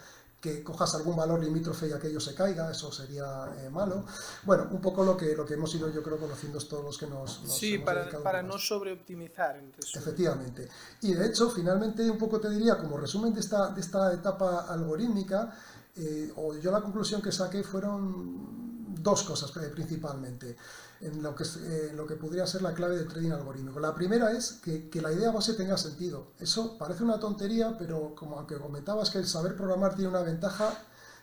[0.42, 4.04] que cojas algún valor limítrofe y aquello se caiga, eso sería eh, malo.
[4.42, 7.06] Bueno, un poco lo que, lo que hemos ido, yo creo, conociendo todos los que
[7.06, 7.44] nos...
[7.44, 9.62] nos sí, para, para no sobreoptimizar.
[9.94, 10.68] Efectivamente.
[11.00, 14.66] Y de hecho, finalmente, un poco te diría, como resumen de esta, de esta etapa
[14.68, 15.56] algorítmica,
[15.94, 18.71] eh, o yo la conclusión que saqué fueron
[19.02, 20.56] dos cosas eh, principalmente
[21.00, 23.80] en lo que, eh, lo que podría ser la clave de trading algorítmico.
[23.80, 26.28] La primera es que, que, la idea base tenga sentido.
[26.38, 30.72] Eso parece una tontería, pero como aunque comentabas que el saber programar tiene una ventaja,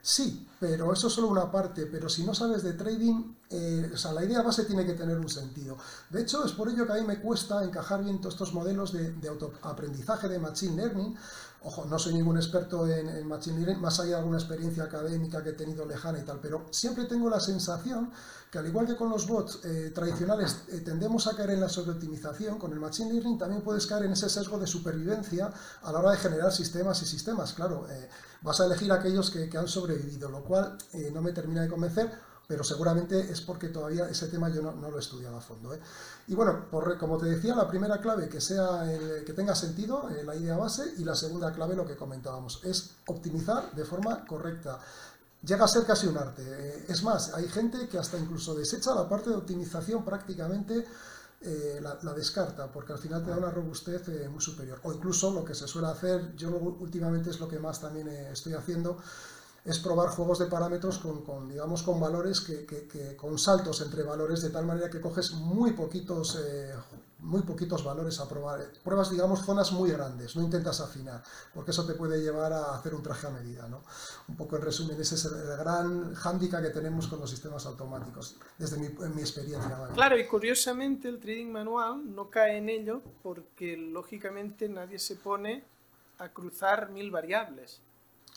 [0.02, 1.86] sí, pero eso es solo una parte.
[1.86, 5.18] Pero si no sabes de trading, eh, o sea, la idea base tiene que tener
[5.18, 5.78] un sentido.
[6.10, 8.92] De hecho, es por ello que a mí me cuesta encajar bien todos estos modelos
[8.92, 11.16] de, de autoaprendizaje de Machine Learning,
[11.62, 15.50] Ojo, no soy ningún experto en, Machine Learning, más allá de alguna experiencia académica que
[15.50, 18.12] he tenido lejana y tal, pero siempre tengo la sensación
[18.50, 21.68] que al igual que con los bots eh, tradicionales eh, tendemos a caer en la
[21.68, 26.00] sobreoptimización, con el Machine Learning también puedes caer en ese sesgo de supervivencia a la
[26.00, 27.54] hora de generar sistemas y sistemas.
[27.54, 28.10] Claro, eh,
[28.42, 30.78] vas a elegir aquellos que, que han sobrevivido, lo cual
[31.14, 32.10] no me termina de convencer,
[32.50, 35.72] pero seguramente es porque todavía ese tema yo no, lo he estudiado a fondo.
[35.72, 35.80] ¿eh?
[36.30, 36.66] Y bueno,
[37.00, 38.92] como te decía, la primera clave que, sea
[39.24, 43.72] que tenga sentido, la idea base, y la segunda clave, lo que comentábamos, es optimizar
[43.74, 44.80] de forma correcta.
[45.44, 46.42] Llega a ser casi un arte.
[46.44, 46.86] ¿eh?
[46.88, 50.88] Es más, hay gente que hasta incluso desecha la parte de optimización prácticamente
[51.42, 54.80] eh, la, descarta, porque al final te da una robustez muy superior.
[54.82, 58.54] O incluso lo que se suele hacer, yo últimamente es lo que más también estoy
[58.54, 58.98] haciendo,
[59.66, 64.42] es probar juegos de parámetros con, digamos, con valores que, que, con saltos entre valores
[64.42, 66.74] de tal manera que coges muy poquitos, eh,
[67.20, 68.66] muy poquitos valores a probar.
[68.84, 72.96] Pruebas, digamos, zonas muy grandes, no intentas afinar, porque eso te puede llevar a hacer
[72.96, 73.68] un traje a medida.
[73.68, 73.84] ¿no?
[74.28, 78.36] Un poco en resumen, ese es el, gran hándicap que tenemos con los sistemas automáticos,
[78.58, 79.90] desde mi, mi experiencia.
[79.94, 85.64] Claro, y curiosamente el trading manual no cae en ello porque lógicamente nadie se pone
[86.20, 87.80] a cruzar mil variables.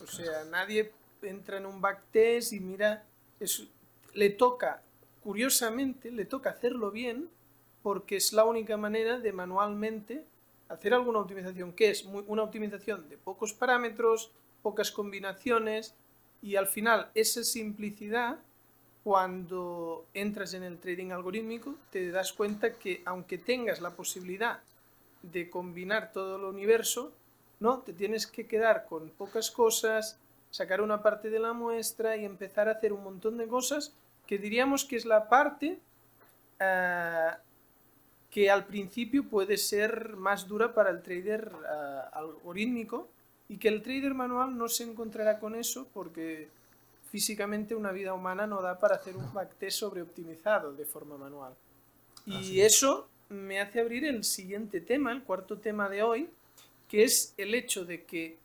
[0.03, 0.91] O sea, nadie
[1.23, 3.05] entra en un backtest y mira,
[4.15, 4.83] le toca,
[5.23, 7.29] curiosamente, le toca hacerlo bien
[7.83, 10.25] porque es la única manera de manualmente
[10.69, 14.31] hacer alguna optimización, que es una optimización de pocos parámetros,
[14.63, 15.95] pocas combinaciones
[16.41, 18.39] y al final esa simplicidad,
[19.05, 24.61] cuando entras en el trading algorítmico, te das cuenta que aunque tengas la posibilidad
[25.23, 27.13] de combinar todo el universo,
[27.59, 27.79] ¿no?
[27.79, 30.17] Te tienes que quedar con pocas cosas,
[30.53, 33.93] sacar una parte de la muestra y empezar a hacer un montón de cosas
[34.27, 35.79] que diríamos que es la parte
[36.61, 37.31] eh,
[38.31, 43.09] que al principio puede ser más dura para el trader eh, algorítmico
[43.49, 46.49] y que el trader manual no se encontrará con eso porque
[47.11, 51.53] físicamente una vida humana no da para hacer un backtest sobreoptimizado de forma manual.
[52.25, 56.29] Y eso me hace abrir el siguiente tema, el cuarto tema de hoy,
[56.89, 58.37] que es el hecho de que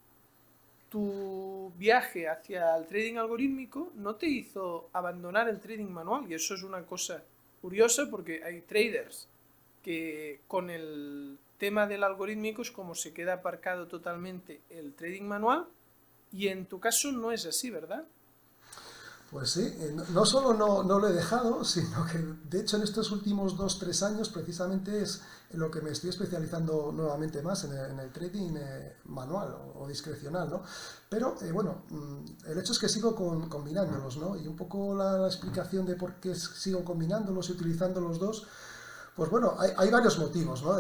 [0.89, 6.55] tu viaje hacia el trading algorítmico no te hizo abandonar el trading manual y eso
[6.55, 7.21] es una cosa
[7.61, 9.27] curiosa porque hay traders
[9.83, 15.65] que con el tema del algorítmico es como se queda aparcado totalmente el trading manual
[16.31, 18.03] y en tu caso no es así, ¿verdad?
[19.31, 22.17] Pues sí, eh, no solo no, no, lo he dejado, sino que
[22.49, 26.91] de hecho en estos últimos dos, tres años precisamente es lo que me estoy especializando
[26.91, 30.63] nuevamente más en el, trading eh, manual o, discrecional, ¿no?
[31.09, 34.35] Pero eh, bueno, mm, el hecho es que sigo con, combinándolos, ¿no?
[34.35, 38.45] Y un poco la, explicación de por qué sigo combinándolos y utilizando los dos,
[39.15, 40.77] pues bueno, hay, hay varios motivos, ¿no?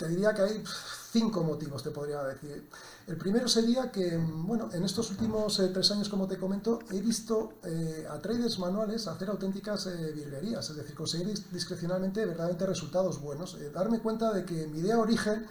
[0.00, 0.64] Te diría que hay
[1.12, 2.66] cinco motivos, te podría decir.
[3.06, 7.00] El primero sería que, bueno, en estos últimos eh, tres años, como te comento, he
[7.00, 13.20] visto eh, a traders manuales hacer auténticas eh, virguerías, es decir, conseguir discrecionalmente verdaderamente resultados
[13.20, 13.58] buenos.
[13.74, 15.46] darme cuenta de que mi idea origen,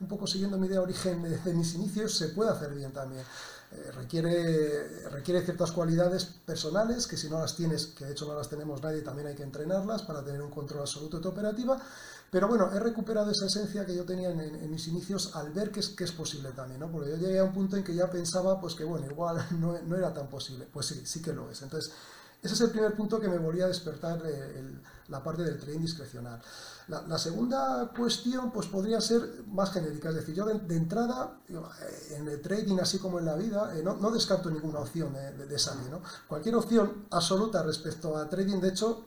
[0.00, 3.24] un poco siguiendo mi idea origen de mis inicios, se puede hacer bien también.
[3.94, 8.48] Requiere, requiere ciertas cualidades personales que si no las tienes, que de hecho no las
[8.48, 11.80] tenemos nadie, también hay que entrenarlas para tener un control absoluto de tu operativa
[12.34, 15.78] pero bueno, he recuperado esa esencia que yo tenía en, mis inicios al ver que
[15.78, 16.90] es, que es posible también, ¿no?
[16.90, 19.80] Porque yo llegué a un punto en que ya pensaba, pues que bueno, igual no,
[19.80, 20.66] no era tan posible.
[20.72, 21.62] Pues sí, sí que lo es.
[21.62, 21.92] Entonces,
[22.42, 24.64] ese es el primer punto que me volvía a despertar eh,
[25.08, 26.40] la parte del trading discrecional.
[26.88, 32.28] La, segunda cuestión pues podría ser más genérica, es decir, yo de, entrada eh, en
[32.28, 35.88] el trading así como en la vida eh, no, descarto ninguna opción de, de, salir.
[35.90, 36.02] ¿no?
[36.28, 39.06] Cualquier opción absoluta respecto a trading, de hecho,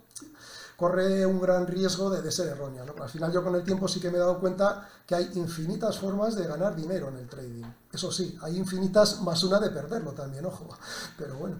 [0.78, 2.84] corre un gran riesgo de, ser errónea.
[3.02, 5.98] Al final yo con el tiempo sí que me he dado cuenta que hay infinitas
[5.98, 7.66] formas de ganar dinero en el trading.
[7.92, 10.70] Eso sí, hay infinitas más una de perderlo también, ojo.
[11.18, 11.58] Pero bueno.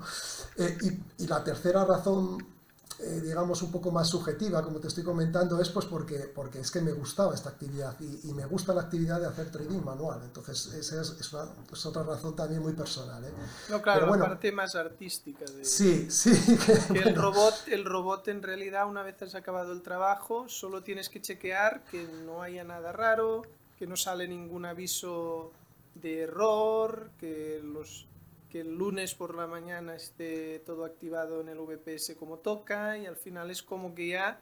[0.56, 2.57] Eh, y, y la tercera razón
[3.00, 6.72] eh, digamos, un poco más subjetiva, como te estoy comentando, es pues porque, porque es
[6.72, 10.20] que me gustaba esta actividad y, me gusta la actividad de hacer trading manual.
[10.24, 13.24] Entonces, esa es, otra razón también muy personal.
[13.24, 13.32] ¿eh?
[13.70, 15.46] No, claro, la parte más artística.
[15.46, 16.32] De, sí, sí.
[16.94, 21.10] Que, el, robot, el robot, en realidad, una vez has acabado el trabajo, solo tienes
[21.10, 23.44] que chequear que no haya nada raro,
[23.78, 25.52] que no sale ningún aviso
[25.96, 28.08] de error, que los
[28.50, 33.06] que el lunes por la mañana esté todo activado en el VPS como toca y
[33.06, 34.40] al final es como que ya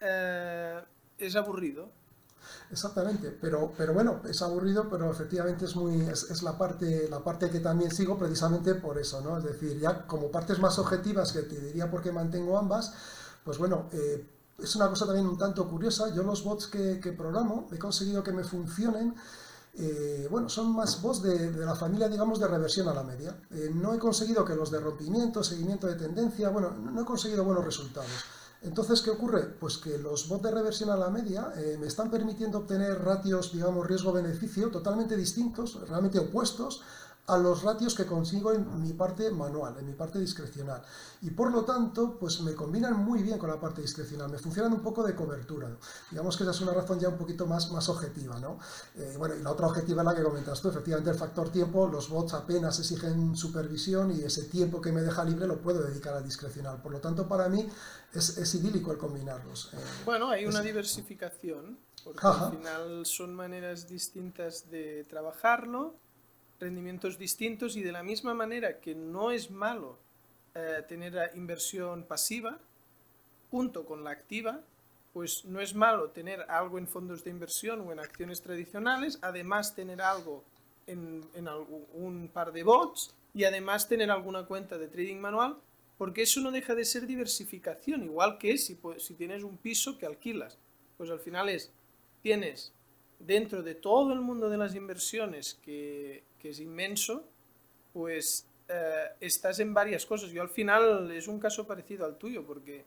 [0.00, 0.80] eh,
[1.18, 1.88] es aburrido.
[2.70, 7.50] Exactamente, pero, pero bueno, es aburrido, pero efectivamente es muy es, la parte la parte
[7.50, 9.38] que también sigo precisamente por eso, ¿no?
[9.38, 12.94] Es decir, ya como partes más objetivas que te diría por qué mantengo ambas,
[13.44, 14.24] pues bueno, eh,
[14.58, 16.14] es una cosa también un tanto curiosa.
[16.14, 19.14] Yo los bots que, que programo he conseguido que me funcionen
[19.82, 23.34] eh, bueno, son más bots de, la familia, digamos, de reversión a la media.
[23.50, 27.44] Eh, no he conseguido que los de rompimiento, seguimiento de tendencia, bueno, no he conseguido
[27.44, 28.10] buenos resultados.
[28.62, 29.44] Entonces, ¿qué ocurre?
[29.58, 33.52] Pues que los bots de reversión a la media eh, me están permitiendo obtener ratios,
[33.52, 36.82] digamos, riesgo-beneficio totalmente distintos, realmente opuestos
[37.30, 40.82] a los ratios que consigo en mi parte manual, en mi parte discrecional.
[41.22, 44.72] Y por lo tanto, pues me combinan muy bien con la parte discrecional, me funcionan
[44.72, 45.68] un poco de cobertura.
[46.10, 48.38] Digamos que esa es una razón ya un poquito más, más objetiva.
[48.40, 48.58] ¿no?
[48.96, 51.86] Eh, bueno, y la otra objetiva es la que comentas tú, efectivamente el factor tiempo,
[51.86, 56.14] los bots apenas exigen supervisión y ese tiempo que me deja libre lo puedo dedicar
[56.14, 56.82] al discrecional.
[56.82, 57.68] Por lo tanto, para mí
[58.12, 59.70] es, es idílico el combinarlos.
[59.72, 65.94] Eh, bueno, hay una diversificación, porque al final son maneras distintas de trabajarlo
[66.60, 69.98] rendimientos distintos y de la misma manera que no es malo
[70.54, 72.58] eh, tener inversión pasiva
[73.50, 74.60] junto con la activa,
[75.12, 79.74] pues no es malo tener algo en fondos de inversión o en acciones tradicionales, además
[79.74, 80.44] tener algo
[80.86, 81.48] en, en
[81.94, 85.56] un par de bots y además tener alguna cuenta de trading manual,
[85.98, 90.06] porque eso no deja de ser diversificación, igual que si, si tienes un piso que
[90.06, 90.56] alquilas,
[90.96, 91.70] pues al final es,
[92.22, 92.72] tienes
[93.20, 97.22] dentro de todo el mundo de las inversiones que que es inmenso,
[97.92, 100.30] pues eh, estás en varias cosas.
[100.30, 102.84] Yo al final es un caso parecido al tuyo, porque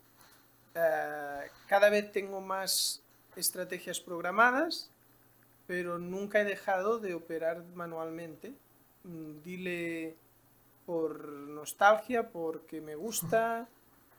[0.75, 3.01] eh, cada vez tengo más
[3.35, 4.89] estrategias programadas,
[5.67, 8.53] pero nunca he dejado de operar manualmente.
[9.03, 10.15] Mm, dile
[10.85, 13.67] por nostalgia, porque me gusta,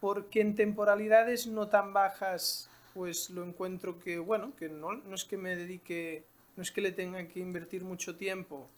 [0.00, 5.25] porque en temporalidades no tan bajas, pues lo encuentro que, bueno, que no, no es
[5.25, 6.23] que me dedique,
[6.57, 8.69] no es que le tenga que invertir mucho tiempo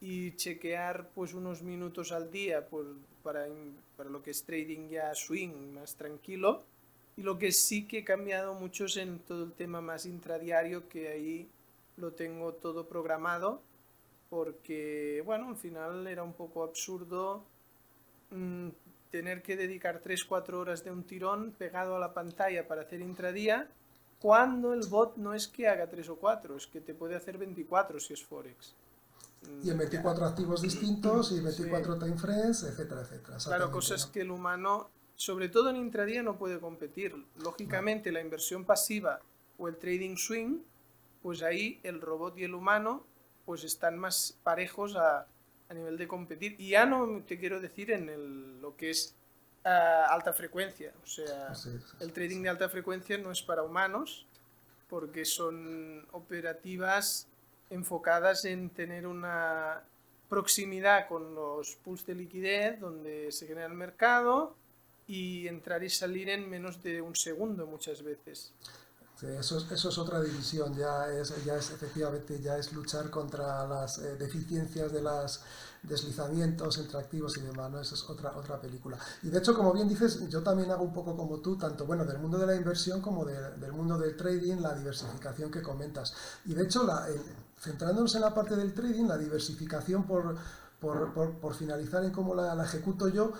[0.00, 2.86] y chequear pues unos minutos al día pues,
[3.22, 3.46] para,
[3.96, 6.62] para lo que es trading ya swing más tranquilo.
[7.16, 10.86] Y lo que sí que he cambiado mucho es en todo el tema más intradiario
[10.90, 11.48] que ahí
[11.96, 13.62] lo tengo todo programado
[14.28, 17.42] porque bueno al final era un poco absurdo
[18.30, 18.68] mm,
[19.10, 23.68] tener que dedicar 3-4 horas de un tirón pegado a la pantalla para hacer intradía
[24.20, 27.38] cuando el bot no es que haga 3 o 4 es que te puede hacer
[27.38, 28.74] 24 si es forex
[29.62, 33.38] y en 24 activos distintos y 24 time frames, etcétera, etcétera.
[33.38, 37.14] Claro, cosas que el humano, sobre todo en intradía, no puede competir.
[37.42, 39.20] Lógicamente, la inversión pasiva
[39.58, 40.58] o el trading swing,
[41.22, 43.04] pues ahí el robot y el humano
[43.44, 45.26] pues están más parejos a,
[45.68, 46.56] a nivel de competir.
[46.58, 49.14] Y ya no te quiero decir en el, lo que es
[49.64, 50.92] ah, alta frecuencia.
[51.02, 51.52] O sea,
[52.00, 54.26] el trading de alta frecuencia no es para humanos
[54.88, 57.26] porque son operativas
[57.70, 59.82] enfocadas en tener una
[60.28, 64.54] proximidad con los pools de liquidez donde se genera el mercado
[65.08, 68.52] y entrar y salir en menos de un segundo muchas veces.
[69.22, 73.66] Eso, es, eso es otra división, ya es, ya es efectivamente ya es luchar contra
[73.66, 75.40] las eh, deficiencias de los
[75.82, 77.80] deslizamientos entre activos y demás, ¿no?
[77.80, 78.98] Esa es otra, otra película.
[79.22, 82.04] Y de hecho, como bien dices, yo también hago un poco como tú, tanto bueno
[82.04, 86.12] del mundo de la inversión como del mundo del trading, la diversificación que comentas.
[86.44, 87.06] Y de hecho, la,
[87.60, 90.36] centrándonos en la parte del trading, la diversificación por,
[90.80, 93.32] por, finalizar en cómo la, ejecuto yo,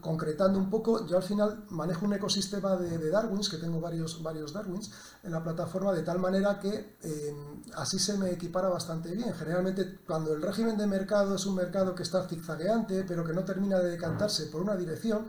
[0.00, 4.52] concretando un poco, yo al final manejo un ecosistema de, Darwins, que tengo varios, varios
[4.52, 4.92] Darwins
[5.24, 9.34] en la plataforma, de tal manera que em, así se me equipara bastante bien.
[9.34, 13.44] Generalmente, cuando el régimen de mercado es un mercado que está zigzagueante, pero que no
[13.44, 15.26] termina de decantarse por una dirección,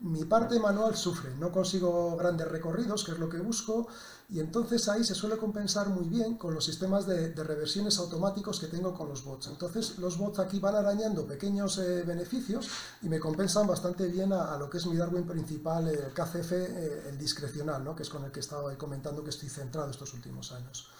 [0.00, 3.88] mi parte manual sufre, no consigo grandes recorridos, que es lo que busco,
[4.28, 8.66] y entonces ahí se suele compensar muy bien con los sistemas de, reversiones automáticos que
[8.66, 9.46] tengo con los bots.
[9.46, 12.68] Entonces los bots aquí van arañando pequeños eh, beneficios
[13.02, 17.02] y me compensan bastante bien a, lo que es mi Darwin principal, el KCF, eh,
[17.08, 17.94] el discrecional, ¿no?
[17.94, 20.90] que es con el que estaba comentando que estoy centrado estos últimos años.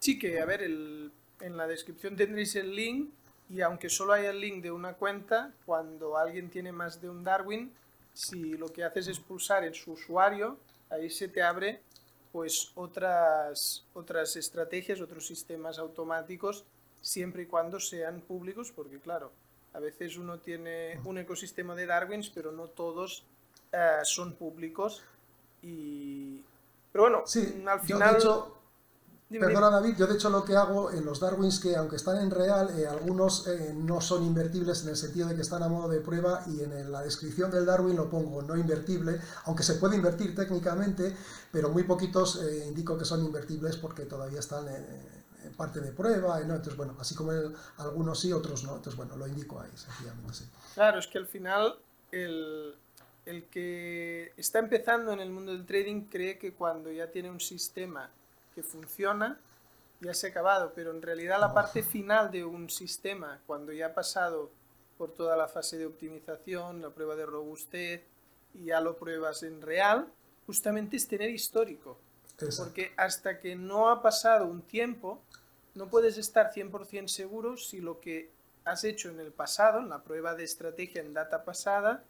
[0.00, 3.10] Sí, que a ver, en la descripción tendréis el link
[3.48, 7.22] y aunque solo haya el link de una cuenta, cuando alguien tiene más de un
[7.22, 7.70] Darwin,
[8.14, 10.58] si lo que haces es pulsar en su usuario,
[10.90, 11.80] ahí se te abre
[12.32, 16.64] pues otras, otras estrategias, otros sistemas automáticos,
[17.02, 19.30] siempre y cuando sean públicos, porque claro,
[19.74, 23.22] a veces uno tiene un ecosistema de Darwins, pero no todos
[23.72, 25.02] eh, son públicos.
[25.62, 26.40] Y...
[26.92, 27.24] Pero bueno,
[27.66, 28.18] al final...
[29.38, 32.30] Perdona David, yo de hecho lo que hago en los Darwins que aunque están en
[32.30, 35.88] real, eh, algunos eh, no son invertibles en el sentido de que están a modo
[35.88, 39.96] de prueba y en la descripción del Darwin lo pongo no invertible, aunque se puede
[39.96, 41.14] invertir técnicamente,
[41.50, 45.22] pero muy poquitos eh, indico que son invertibles porque todavía están en,
[45.56, 46.54] parte de prueba, ¿no?
[46.54, 47.32] entonces bueno, así como
[47.76, 50.44] algunos sí, otros no, entonces bueno, lo indico ahí, sencillamente sí.
[50.72, 51.74] Claro, es que al final
[52.10, 52.74] el,
[53.26, 57.40] el que está empezando en el mundo del trading cree que cuando ya tiene un
[57.40, 58.08] sistema
[58.54, 59.38] que funciona,
[60.00, 63.86] ya se ha acabado, pero en realidad la parte final de un sistema, cuando ya
[63.86, 64.50] ha pasado
[64.98, 68.02] por toda la fase de optimización, la prueba de robustez
[68.54, 70.06] y ya lo pruebas en real,
[70.46, 71.98] justamente es tener histórico.
[72.58, 75.22] Porque hasta que no ha pasado un tiempo,
[75.74, 78.30] no puedes estar 100% seguro si lo que
[78.64, 82.02] has hecho en el pasado, en la prueba de estrategia en data pasada,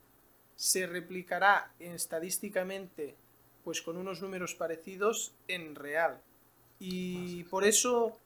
[0.56, 3.16] se replicará estadísticamente
[3.64, 6.20] pues con unos números parecidos en real.
[6.84, 8.18] Y por eso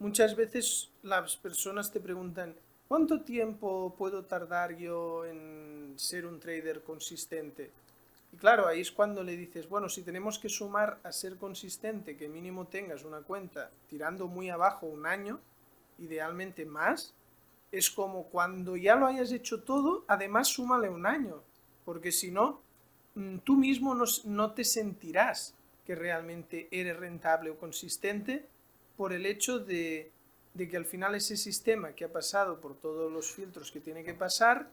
[0.00, 2.56] muchas veces las personas te preguntan,
[2.88, 7.70] ¿cuánto tiempo puedo tardar yo en ser un trader consistente?
[8.32, 12.16] Y claro, ahí es cuando le dices, bueno, si tenemos que sumar a ser consistente,
[12.16, 15.38] que mínimo tengas una cuenta tirando muy abajo un año,
[16.00, 17.12] idealmente más,
[17.70, 21.36] es como cuando ya lo hayas hecho todo, además súmale un año,
[21.84, 22.58] porque si no,
[23.14, 25.54] mm, tú mismo no, no te sentirás
[25.90, 28.46] que realmente eres rentable o consistente
[28.96, 30.12] por el hecho de,
[30.56, 34.14] que al final ese sistema que ha pasado por todos los filtros que tiene que
[34.14, 34.68] pasar,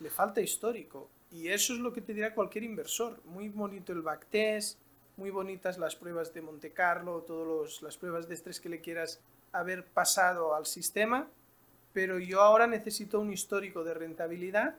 [0.00, 1.08] le falta histórico.
[1.32, 3.18] Y eso es lo que te dirá cualquier inversor.
[3.24, 4.76] Muy bonito el backtest,
[5.16, 9.18] muy bonitas las pruebas de Monte Carlo, todas las pruebas de estrés que le quieras
[9.52, 11.26] haber pasado al sistema,
[11.94, 14.74] pero yo ahora necesito un histórico de rentabilidad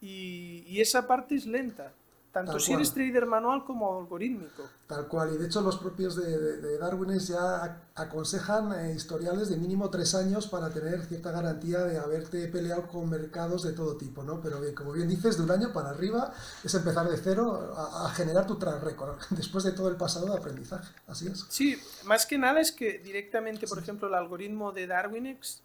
[0.00, 1.92] y esa parte es lenta.
[2.36, 4.68] Tanto si eres trader manual como algorítmico.
[4.86, 9.56] Tal cual, y de hecho los propios de, de, Darwin ya aconsejan eh, historiales de
[9.56, 14.22] mínimo tres años para tener cierta garantía de haberte peleado con mercados de todo tipo,
[14.22, 14.42] ¿no?
[14.42, 18.10] Pero bien, como bien dices, de un año para arriba es empezar de cero a,
[18.10, 21.46] generar tu track record, después de todo el pasado de aprendizaje, así es.
[21.48, 25.62] Sí, más que nada es que directamente, por ejemplo, el algoritmo de Darwinex,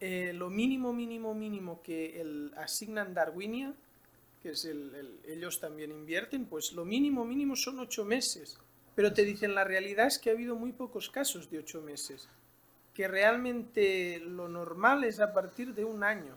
[0.00, 3.72] eh, lo mínimo, mínimo, mínimo que el asignan Darwinia
[4.42, 8.58] que es el, ellos también invierten, pues lo mínimo mínimo son ocho meses.
[8.94, 12.28] Pero te dicen, la realidad es que ha habido muy pocos casos de ocho meses,
[12.94, 16.36] que realmente lo normal es a partir de un año.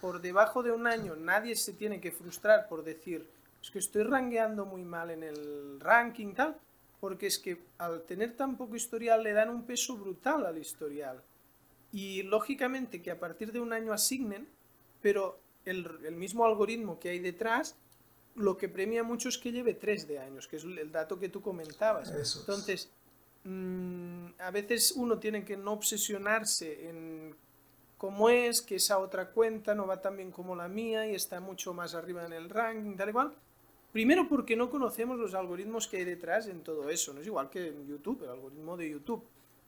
[0.00, 3.26] Por debajo de un año nadie se tiene que frustrar por decir,
[3.62, 6.56] es que estoy rangueando muy mal en el ranking tal,
[7.00, 11.20] porque es que al tener tan poco historial le dan un peso brutal al historial.
[11.92, 14.46] Y lógicamente que a partir de un año asignen,
[15.02, 17.74] pero el, mismo algoritmo que hay detrás,
[18.36, 21.28] lo que premia mucho es que lleve 3 de años, que es el dato que
[21.28, 22.10] tú comentabas.
[22.38, 22.88] Entonces,
[23.44, 27.34] mm, a veces uno tiene que no obsesionarse en
[27.98, 31.40] cómo es, que esa otra cuenta no va tan bien como la mía y está
[31.40, 33.34] mucho más arriba en el ranking, tal igual.
[33.92, 37.12] Primero porque no conocemos los algoritmos que hay detrás en todo eso.
[37.12, 39.22] No es igual que en YouTube, el algoritmo de YouTube.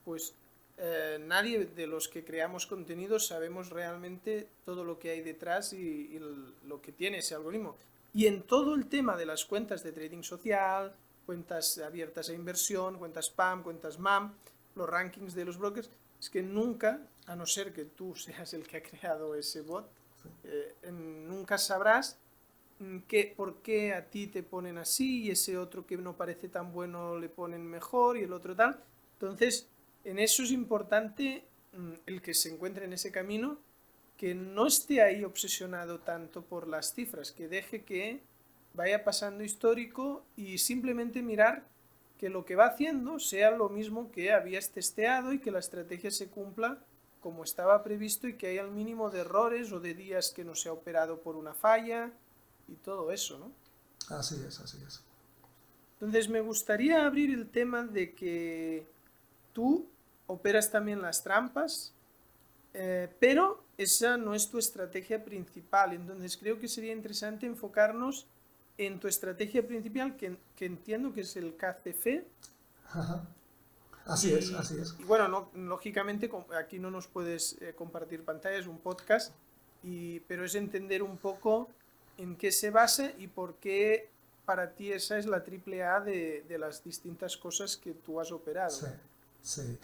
[0.04, 0.32] Pues
[0.78, 6.18] eh, nadie de los que creamos contenidos sabemos realmente todo lo que hay detrás y,
[6.64, 7.76] lo que tiene ese algoritmo.
[8.14, 10.92] Y en todo el tema de las cuentas de trading social,
[11.24, 14.34] cuentas abiertas a inversión, cuentas PAM, cuentas MAM,
[14.74, 15.88] los rankings de los brokers,
[16.20, 19.88] es que nunca, a no ser que tú seas el que ha creado ese bot,
[20.44, 22.16] eh, nunca sabrás
[23.08, 26.72] que, por qué a ti te ponen así y ese otro que no parece tan
[26.72, 28.78] bueno le ponen mejor y el otro tal.
[29.14, 29.68] Entonces,
[30.04, 33.58] en eso es importante mm, el que se encuentre en ese camino,
[34.16, 38.20] que no esté ahí obsesionado tanto por las cifras, que deje que
[38.74, 41.64] vaya pasando histórico y simplemente mirar
[42.18, 46.10] que lo que va haciendo sea lo mismo que habías testeado y que la estrategia
[46.10, 46.78] se cumpla
[47.20, 50.54] como estaba previsto y que haya el mínimo de errores o de días que no
[50.54, 52.10] se ha operado por una falla
[52.68, 54.16] y todo eso, ¿no?
[54.16, 55.00] Así es, así es.
[55.94, 58.86] Entonces me gustaría abrir el tema de que
[59.52, 59.88] tú
[60.32, 61.92] operas también las trampas,
[62.74, 65.92] eh, pero esa no es tu estrategia principal.
[65.92, 68.26] Entonces creo que sería interesante enfocarnos
[68.78, 72.24] en tu estrategia principal, que, que entiendo que es el KCF.
[74.06, 74.94] Así y, es, así es.
[74.98, 79.32] Y bueno, no, lógicamente aquí no nos puedes eh, compartir pantalla, es un podcast,
[79.84, 81.68] y, pero es entender un poco
[82.18, 84.08] en qué se basa y por qué
[84.44, 88.32] para ti esa es la triple A de, de las distintas cosas que tú has
[88.32, 88.70] operado.
[88.70, 88.86] Sí,
[89.42, 89.78] sí.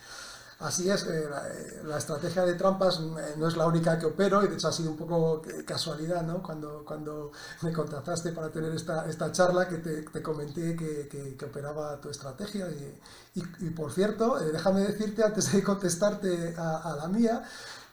[0.61, 4.07] Así es, eh, la, eh, la, estrategia de trampas eh, no es la única que
[4.07, 6.43] opero y de hecho ha sido un poco casualidad, ¿no?
[6.43, 7.31] Cuando, cuando
[7.63, 12.01] me contactaste para tener esta, esta charla que te, te comenté que, que, que, operaba
[12.01, 13.01] tu estrategia y,
[13.39, 17.41] y, y por cierto, eh, déjame decirte antes de contestarte a, a, la mía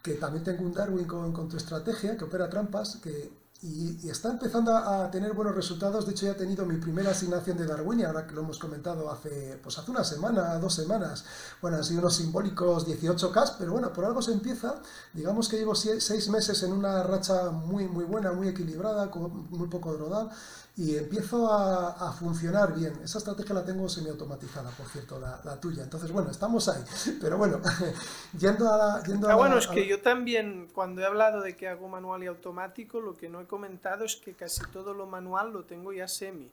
[0.01, 4.29] que también tengo un Darwin con, con tu estrategia que opera trampas que y, está
[4.29, 6.05] empezando a, tener buenos resultados.
[6.05, 8.59] De hecho, ya he tenido mi primera asignación de Darwin, y ahora que lo hemos
[8.59, 11.25] comentado hace, pues hace una semana, dos semanas.
[11.61, 14.75] Bueno, han sido unos simbólicos 18K, pero bueno, por algo se empieza.
[15.13, 19.67] Digamos que llevo seis meses en una racha muy, muy buena, muy equilibrada, con muy
[19.67, 20.29] poco drawdown
[20.77, 22.99] y empiezo a, a, funcionar bien.
[23.01, 25.83] Esa estrategia la tengo semiautomatizada, por cierto, la, la, tuya.
[25.83, 26.83] Entonces, bueno, estamos ahí.
[27.21, 27.61] Pero bueno,
[28.37, 29.03] yendo a la...
[29.03, 31.87] Yendo ah, a bueno, la, es que yo también, cuando he hablado de que hago
[31.87, 35.63] manual y automático, lo que no he comentado es que casi todo lo manual lo
[35.63, 36.51] tengo ya semi.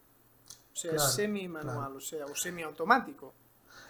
[0.73, 1.97] O sea, claro, semi-manual, claro.
[1.97, 3.33] o sea, o semi-automático.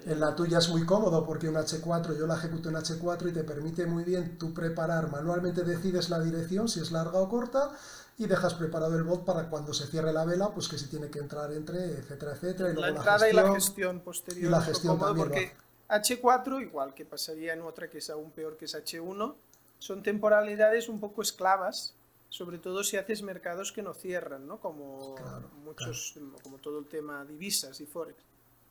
[0.07, 3.33] En la tuya es muy cómodo porque un H4, yo la ejecuto en H4 y
[3.33, 7.71] te permite muy bien tú preparar, manualmente decides la dirección, si es larga o corta,
[8.23, 11.11] y dejas preparado el bot para cuando se cierre la vela, pues que si tiene
[11.11, 12.71] que entrar, entre, etcétera, etcétera.
[12.71, 14.47] Y luego la entrada la gestión, y la gestión posterior.
[14.47, 15.53] Y la gestión también porque
[15.89, 19.35] H4, igual que pasaría en otra que es aún peor que es H1,
[19.79, 21.95] son temporalidades un poco esclavas,
[22.29, 24.59] sobre todo si haces mercados que no cierran, ¿no?
[24.59, 26.39] Como claro, muchos, claro.
[26.43, 28.17] como todo el tema divisas y forex.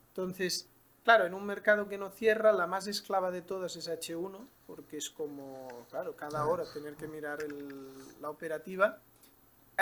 [0.09, 0.65] Entonces,
[1.03, 4.97] claro, en un mercado que no cierra, la más esclava de todas es H1, porque
[4.97, 8.97] es como, claro, cada hora tener que mirar el, la operativa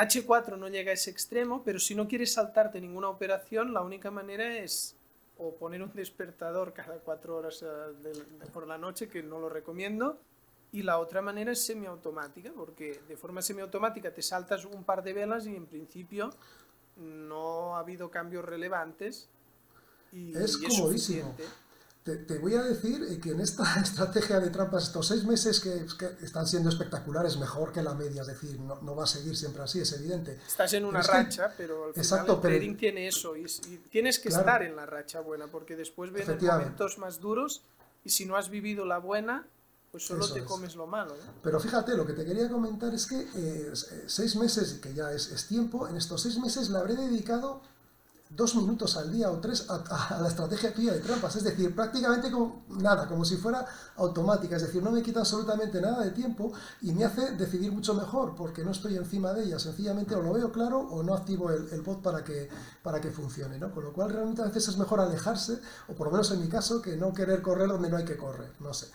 [0.07, 4.11] H4 no llega a ese extremo, pero si no quieres saltarte ninguna operación, la única
[4.11, 4.95] manera es
[5.37, 9.47] o poner un despertador cada cuatro horas de, de, por la noche, que no lo
[9.47, 10.17] recomiendo,
[10.71, 15.13] y la otra manera es semiautomática, porque de forma semiautomática te saltas un par de
[15.13, 16.33] velas y en principio
[16.97, 19.27] no ha habido cambios relevantes.
[20.11, 21.35] Y, es y comodísimo.
[21.39, 21.45] Es
[22.03, 25.85] te, te, voy a decir que en esta estrategia de trampas, estos seis meses que,
[25.97, 29.35] que, están siendo espectaculares, mejor que la media, es decir, no, no, va a seguir
[29.35, 30.39] siempre así, es evidente.
[30.47, 33.45] Estás en una racha, que, pero al final exacto, el trading pero, tiene eso, y,
[33.45, 37.61] y tienes que claro, estar en la racha buena, porque después vienen momentos más duros,
[38.03, 39.45] y si no has vivido la buena,
[39.91, 40.45] pues solo Eso te es.
[40.45, 41.15] comes lo malo.
[41.15, 41.33] ¿no?
[41.41, 43.73] Pero fíjate, lo que te quería comentar es que eh,
[44.07, 47.61] seis meses, que ya es, es, tiempo, en estos seis meses le habré dedicado
[48.29, 51.73] dos minutos al día o tres a, a, la estrategia tuya de trampas, es decir,
[51.75, 53.65] prácticamente como nada, como si fuera
[53.95, 57.95] automática, es decir, no me quita absolutamente nada de tiempo y me hace decidir mucho
[57.95, 61.49] mejor porque no estoy encima de ella, sencillamente o lo veo claro o no activo
[61.49, 62.49] el, el bot para que,
[62.83, 63.71] para que funcione, ¿no?
[63.71, 66.47] Con lo cual realmente a veces es mejor alejarse, o por lo menos en mi
[66.47, 68.87] caso, que no querer correr donde no hay que correr, no sé.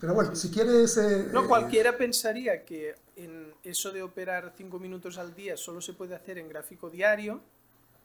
[0.00, 0.96] Pero bueno, si quieres...
[0.96, 5.92] Eh, no, cualquiera pensaría que en eso de operar 5 minutos al día solo se
[5.92, 7.40] puede hacer en gráfico diario,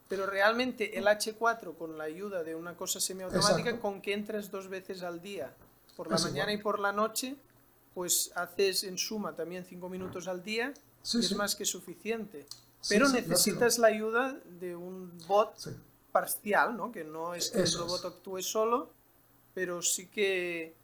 [0.08, 3.80] pero realmente el H4 con la ayuda de una cosa semiautomática Exacto.
[3.80, 5.52] con que entras dos veces al día,
[5.96, 6.60] por la Es mañana igual.
[6.60, 7.36] y por la noche,
[7.94, 11.32] pues haces en suma también 5 minutos al día Sí, y sí.
[11.32, 12.46] es más que suficiente.
[12.88, 15.54] Pero sí, necesitas la ayuda de un bot
[16.12, 16.92] parcial, ¿no?
[16.92, 18.90] Que no es que Eso el robot actúe solo,
[19.54, 20.74] pero sí que,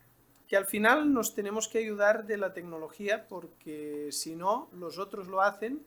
[0.49, 5.29] que al final nos tenemos que ayudar de la tecnología porque si no, los otros
[5.29, 5.81] lo hacen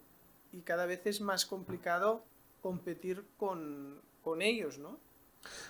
[0.51, 2.23] y cada vez es más complicado
[2.63, 4.97] competir con, con ellos, ¿no?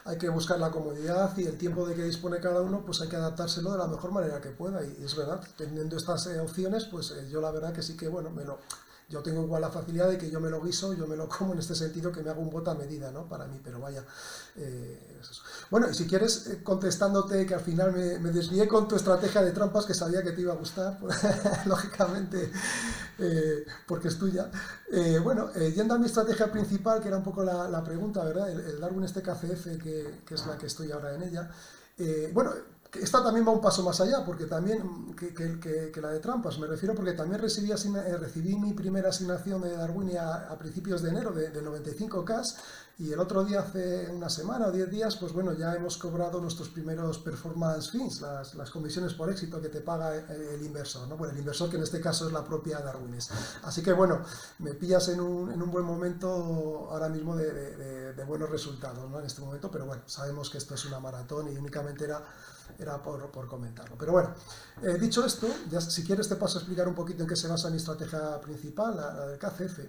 [0.06, 3.10] Hay que buscar la comodidad y el tiempo de que dispone cada uno, pues hay
[3.10, 4.86] que adaptárselo de la mejor manera que pueda.
[4.86, 8.08] Y es verdad, teniendo estas eh, opciones, pues eh, yo la verdad que sí que,
[8.08, 8.60] bueno, me lo,
[9.14, 11.54] yo tengo igual la facilidad de que yo me lo guiso, yo me lo como
[11.54, 13.30] en este sentido que me hago un bot a medida, ¿no?
[13.30, 14.04] Para mí, pero vaya.
[14.56, 15.20] Eh.
[15.70, 19.52] Bueno, y si quieres, eh, contestándote que al final me, desvié con tu estrategia de
[19.52, 21.00] trampas que sabía que te iba a gustar,
[21.66, 22.52] lógicamente,
[23.20, 24.50] eh, porque es tuya.
[25.24, 28.50] Bueno, yendo a mi estrategia principal, que era un poco la, pregunta, ¿verdad?
[28.50, 31.50] El, el, Darwin este KCF, que, que, es la que estoy ahora en ella.
[32.34, 32.52] Bueno,
[33.02, 36.94] esta también va un paso más allá, porque también, que, la de trampas, me refiero
[36.96, 41.50] porque también recibí, eh, recibí mi primera asignación de Darwin a, principios de enero de,
[41.50, 42.56] de 95K
[43.00, 46.40] y el otro día, hace una semana o diez días, pues bueno, ya hemos cobrado
[46.40, 51.18] nuestros primeros performance fees, las, las comisiones por éxito que te paga el inversor, ¿no?
[51.18, 53.32] Bueno, el inversor que en este caso es la propia Darwinis.
[53.64, 54.22] Así que bueno,
[54.60, 59.10] me pillas en un, en un buen momento ahora mismo de, de, de, buenos resultados,
[59.10, 59.20] ¿no?
[59.20, 62.24] En este momento, pero bueno, sabemos que esto es una maratón y únicamente era
[62.80, 63.96] era por, por, comentarlo.
[63.98, 64.34] Pero bueno,
[64.82, 67.48] eh, dicho esto, ya si quieres te paso a explicar un poquito en qué se
[67.48, 69.80] basa mi estrategia principal, la, del KCF.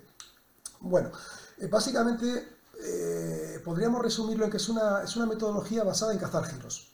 [0.80, 1.10] Bueno,
[1.58, 6.44] eh, básicamente eh, podríamos resumirlo en que es una, es una metodología basada en cazar
[6.46, 6.88] giros.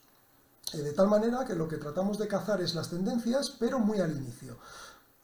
[0.72, 4.12] de tal manera que lo que tratamos de cazar es las tendencias, pero muy al
[4.12, 4.56] inicio.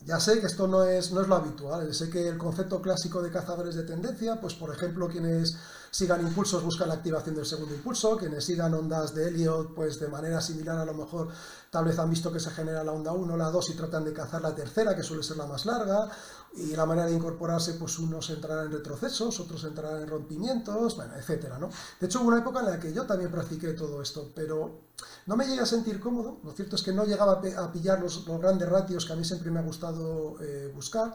[0.07, 3.21] Ya sé que esto no es, no es lo habitual, sé que el concepto clásico
[3.21, 5.57] de cazadores de tendencia, pues por ejemplo quienes
[5.91, 10.07] sigan impulsos buscan la activación del segundo impulso, quienes sigan ondas de Elliot, pues de
[10.07, 11.31] manera similar a lo mejor
[11.71, 14.13] tal vez han visto que se genera la onda 1, la 2 y tratan de
[14.13, 16.09] cazar la tercera, que suele ser la más larga,
[16.57, 21.15] y la manera de incorporarse, pues unos entrarán en retrocesos, otros entrarán en rompimientos, bueno,
[21.15, 21.69] etcétera, ¿no?
[22.01, 24.81] De hecho, hubo una época en la que yo también practiqué todo esto, pero
[25.27, 28.25] no me llegué a sentir cómodo, lo cierto es que no llegaba a pillar los,
[28.27, 31.13] grandes ratios que a mí siempre me ha gustado eh, buscar,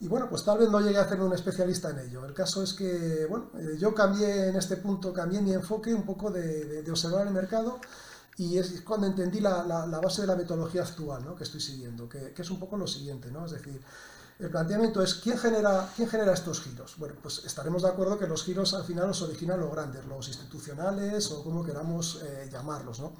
[0.00, 2.24] y bueno, pues tal vez no llegué a ser un especialista en ello.
[2.24, 6.04] El caso es que, bueno, eh, yo cambié en este punto, cambié mi enfoque un
[6.04, 7.80] poco de, observar el mercado
[8.36, 9.64] y es cuando entendí la,
[10.00, 11.34] base de la metodología actual ¿no?
[11.34, 13.46] que estoy siguiendo, que, que, es un poco lo siguiente, ¿no?
[13.46, 13.80] Es decir,
[14.38, 16.94] el planteamiento es ¿quién genera, quién genera estos giros.
[16.96, 20.28] Bueno, pues estaremos de acuerdo que los giros al final los originan los grandes, los
[20.28, 23.14] institucionales o como queramos eh, llamarlos, ¿no?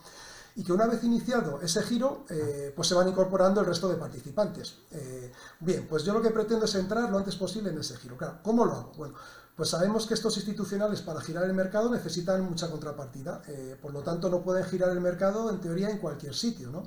[0.54, 3.96] Y que una vez iniciado ese giro, eh, pues se van incorporando el resto de
[3.96, 4.76] participantes.
[4.90, 8.16] Eh, bien, pues yo lo que pretendo es entrar lo antes posible en ese giro.
[8.16, 8.92] Claro, ¿cómo lo hago?
[8.96, 9.14] Bueno,
[9.54, 13.42] pues sabemos que estos institucionales para girar el mercado necesitan mucha contrapartida,
[13.82, 16.86] por lo tanto no pueden girar el mercado en teoría en cualquier sitio, ¿no?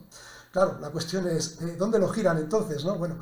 [0.53, 2.95] Claro, la cuestión es, ¿dónde lo giran entonces, no?
[2.95, 3.17] Bueno,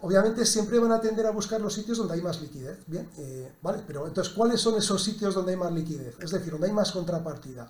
[0.00, 3.10] Obviamente siempre van a tender a buscar los sitios donde hay más liquidez, ¿bien?
[3.18, 3.82] Eh, ¿Vale?
[3.84, 6.14] Pero entonces, ¿cuáles son esos sitios donde hay más liquidez?
[6.20, 7.68] Es decir, donde hay más contrapartida.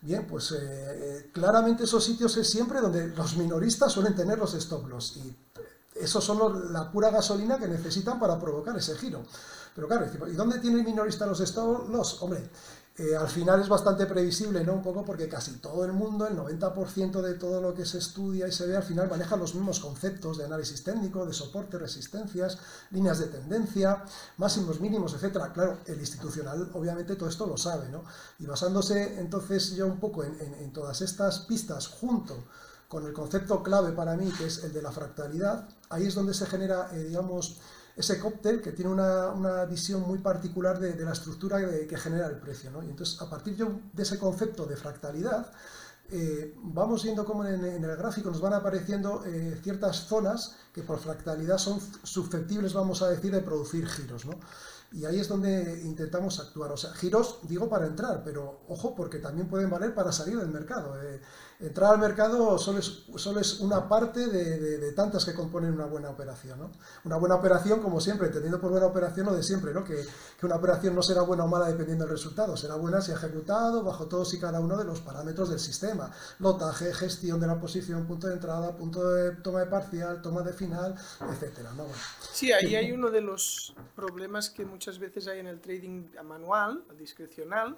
[0.00, 4.54] Bien, pues eh, eh, claramente esos sitios es siempre donde los minoristas suelen tener los
[4.54, 5.36] stop loss y
[5.94, 9.24] esos son la pura gasolina que necesitan para provocar ese giro.
[9.74, 12.22] Pero claro, ¿y dónde tiene el minorista los stop loss?
[12.22, 12.48] Hombre,
[12.98, 14.72] eh, al final es bastante previsible, ¿no?
[14.72, 18.48] Un poco porque casi todo el mundo, el 90% de todo lo que se estudia
[18.48, 22.58] y se ve, al final maneja los mismos conceptos de análisis técnico, de soporte, resistencias,
[22.90, 24.02] líneas de tendencia,
[24.36, 25.52] máximos, mínimos, etcétera.
[25.52, 28.02] Claro, el institucional obviamente todo esto lo sabe, ¿no?
[28.40, 32.36] Y basándose entonces ya un poco en, todas estas pistas junto
[32.88, 36.34] con el concepto clave para mí, que es el de la fractalidad, ahí es donde
[36.34, 37.58] se genera, eh, digamos,
[37.98, 42.70] ese cóctel que tiene una, visión muy particular de, la estructura que genera el precio.
[42.70, 42.82] ¿no?
[42.84, 45.50] Y entonces, a partir de ese concepto de fractalidad,
[46.10, 51.00] eh, vamos viendo cómo en, el gráfico nos van apareciendo eh, ciertas zonas que por
[51.00, 54.24] fractalidad son susceptibles, vamos a decir, de producir giros.
[54.24, 54.38] ¿no?
[54.92, 56.70] Y ahí es donde intentamos actuar.
[56.70, 60.48] O sea, giros, digo, para entrar, pero ojo, porque también pueden valer para salir del
[60.48, 61.02] mercado.
[61.02, 61.20] Eh,
[61.60, 66.10] entrar al mercado solo es, solo es una parte de, tantas que componen una buena
[66.10, 66.58] operación.
[66.58, 66.70] ¿no?
[67.04, 69.84] Una buena operación, como siempre, entendiendo por buena operación lo de siempre, ¿no?
[69.84, 69.96] que,
[70.38, 73.14] que, una operación no será buena o mala dependiendo del resultado, será buena si ha
[73.14, 76.12] ejecutado bajo todos y cada uno de los parámetros del sistema.
[76.38, 80.52] Lotaje, gestión de la posición, punto de entrada, punto de toma de parcial, toma de
[80.52, 81.58] final, etc.
[81.76, 81.86] ¿no?
[82.32, 86.84] sí, ahí hay uno de los problemas que muchas veces hay en el trading manual,
[86.98, 87.76] discrecional,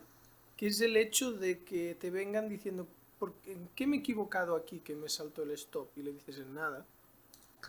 [0.57, 2.87] que es el hecho de que te vengan diciendo
[3.47, 5.89] ¿en qué me he equivocado aquí que me saltó el stop?
[5.97, 6.85] Y le dices en nada.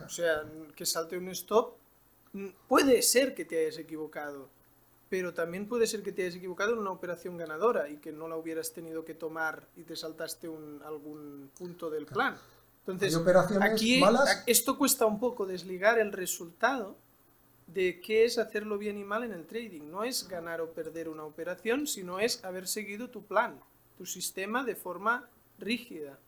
[0.04, 0.44] O sea,
[0.74, 1.74] que salte un stop,
[2.68, 4.48] puede ser que te hayas equivocado,
[5.10, 8.28] pero también puede ser que te hayas equivocado en una operación ganadora y que no
[8.28, 12.38] la hubieras tenido que tomar y te saltaste un, algún punto del plan.
[12.86, 13.16] Entonces,
[13.60, 14.02] aquí
[14.46, 16.96] esto cuesta un poco desligar el resultado
[17.68, 19.82] de qué es hacerlo bien y mal en el trading.
[19.90, 23.60] No es ganar o perder una operación, sino es haber seguido tu plan,
[23.98, 25.28] tu sistema de forma
[25.58, 26.18] rígida.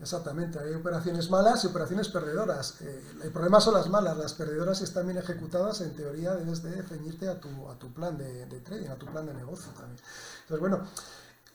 [0.00, 2.80] Exactamente, hay operaciones malas y operaciones perdedoras.
[2.82, 6.82] Eh, el problema son las malas, las perdedoras están bien ejecutadas, en teoría debes de
[6.84, 10.00] ceñirte a tu, a tu plan de, trading, a tu plan de negocio también.
[10.42, 10.84] Entonces, bueno,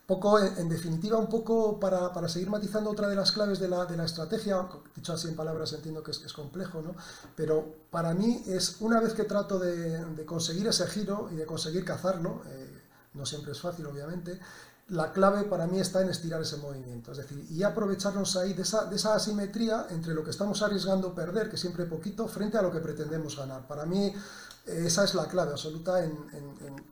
[0.06, 3.86] poco, en, definitiva, un poco para, para, seguir matizando otra de las claves de la,
[3.86, 6.96] de la estrategia, dicho así en palabras entiendo que es, es, complejo, ¿no?
[7.38, 11.46] pero para mí es una vez que trato de, de conseguir ese giro y de
[11.46, 12.82] conseguir cazarlo, eh,
[13.14, 14.38] no siempre es fácil obviamente,
[14.90, 18.64] la clave para mí está en estirar ese movimiento, es decir, y aprovecharnos ahí de
[18.64, 22.62] esa, de esa asimetría entre lo que estamos arriesgando perder, que siempre poquito, frente a
[22.62, 23.66] lo que pretendemos ganar.
[23.68, 24.14] Para mí
[24.66, 26.14] eh, esa es la clave absoluta en,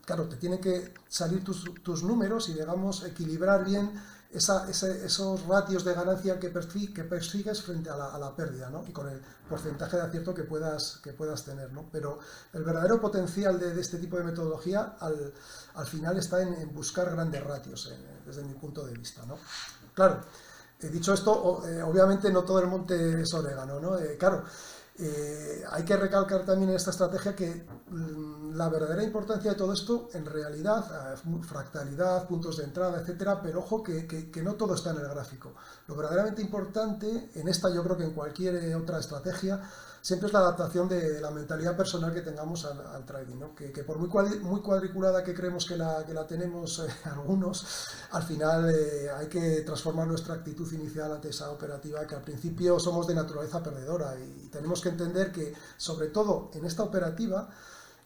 [0.05, 3.91] claro, te tienen que salir tus, tus números y digamos equilibrar bien
[4.33, 8.85] esos ratios de ganancia que, persigues frente a la, pérdida, ¿no?
[8.87, 11.85] Y con el porcentaje de acierto que puedas, que puedas tener, ¿no?
[11.91, 12.19] Pero
[12.53, 15.33] el verdadero potencial de, este tipo de metodología al,
[15.75, 17.93] al final está en, buscar grandes ratios,
[18.25, 19.37] desde mi punto de vista, ¿no?
[19.93, 20.21] Claro,
[20.89, 23.99] dicho esto, eh, obviamente no todo el monte es orégano, ¿no?
[23.99, 24.43] Eh, claro,
[25.03, 29.73] eh, hay que recalcar también en esta estrategia que mm, la verdadera importancia de todo
[29.73, 30.85] esto, en realidad,
[31.41, 35.53] fractalidad, puntos de entrada, etcétera, pero ojo que, que, no todo está en el gráfico.
[35.87, 39.61] Lo verdaderamente importante, en esta yo creo que en cualquier otra estrategia,
[40.01, 43.55] siempre es la adaptación de, la mentalidad personal que tengamos al, trading, ¿no?
[43.55, 48.23] que, por muy, muy cuadriculada que creemos que la, que la tenemos eh, algunos, al
[48.23, 53.07] final eh, hay que transformar nuestra actitud inicial ante esa operativa, que al principio somos
[53.07, 57.49] de naturaleza perdedora y tenemos que entender que, sobre todo en esta operativa,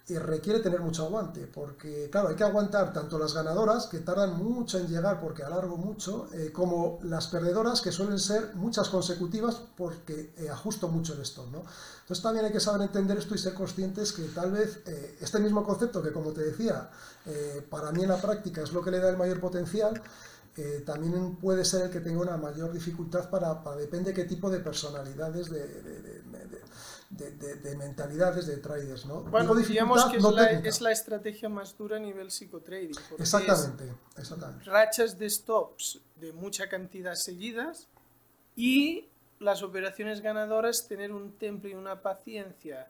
[0.08, 4.38] y requiere tener mucho aguante, porque claro, hay que aguantar tanto las ganadoras, que tardan
[4.38, 9.60] mucho en llegar porque alargo mucho, eh, como las perdedoras, que suelen ser muchas consecutivas
[9.76, 11.52] porque eh, ajusto mucho el stop.
[11.52, 11.64] ¿no?
[12.02, 15.40] Entonces también hay que saber entender esto y ser conscientes que tal vez eh, este
[15.40, 16.90] mismo concepto que como te decía,
[17.72, 20.00] para mí en la práctica es lo que le da el mayor potencial,
[20.86, 24.60] también puede ser el que tenga una mayor dificultad para, para depende qué tipo de
[24.60, 25.68] personalidades de
[26.44, 26.62] de,
[27.78, 29.22] mentalidades de traders, ¿no?
[29.24, 30.18] Bueno, digamos que
[30.68, 32.96] es, la, estrategia más dura a nivel psicotrading.
[33.18, 34.66] Exactamente, exactamente.
[34.66, 37.88] Rachas de stops de mucha cantidad seguidas
[38.56, 39.06] y
[39.40, 42.88] las operaciones ganadoras tener un temple y una paciencia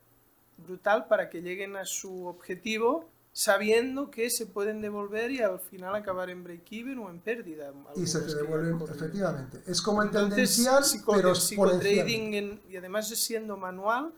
[0.58, 3.06] brutal para que lleguen a su objetivo
[3.36, 7.74] sabiendo que se pueden devolver y al final acabar en break-even o en pérdida.
[7.94, 9.60] Y se te devuelven, efectivamente.
[9.68, 14.14] Es como el tendencial, pero psicotrading y además siendo manual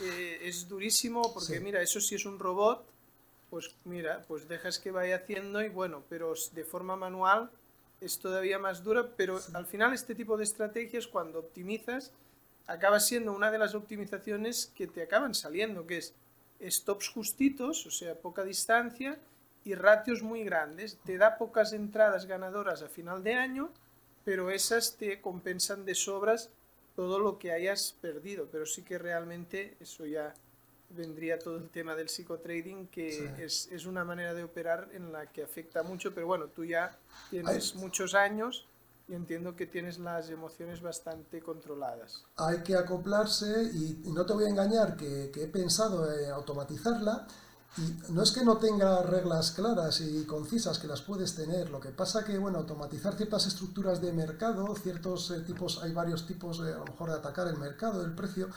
[0.00, 2.82] eh, es durísimo porque mira, eso sí es un robot,
[3.50, 7.50] pues mira, pues dejas que vaya haciendo y bueno, pero de forma manual
[8.00, 12.12] es todavía más dura, pero al final este tipo de estrategias cuando optimizas
[12.66, 16.14] acaba siendo una de las optimizaciones que te acaban saliendo, que es
[16.60, 19.18] stops justitos, o sea, poca distancia,
[19.64, 20.96] y ratios muy grandes.
[21.04, 23.70] Te da pocas entradas ganadoras a final de año,
[24.24, 26.50] pero esas te compensan de sobras
[26.96, 28.48] todo lo que hayas perdido.
[28.50, 30.34] Pero sí que realmente eso ya
[30.90, 35.26] vendría todo el tema del psicotrading, que es, es, una manera de operar en la
[35.26, 36.96] que afecta mucho, pero bueno, tú ya
[37.30, 38.66] tienes muchos años
[39.08, 42.24] y entiendo que tienes las emociones bastante controladas.
[42.36, 47.26] Hay que acoplarse y, no te voy a engañar que, he pensado en automatizarla
[47.78, 51.80] y no es que no tenga reglas claras y concisas que las puedes tener, lo
[51.80, 56.62] que pasa que, bueno, automatizar ciertas estructuras de mercado, ciertos eh, tipos, hay varios tipos
[56.62, 58.48] de, a lo mejor de atacar el mercado, el precio,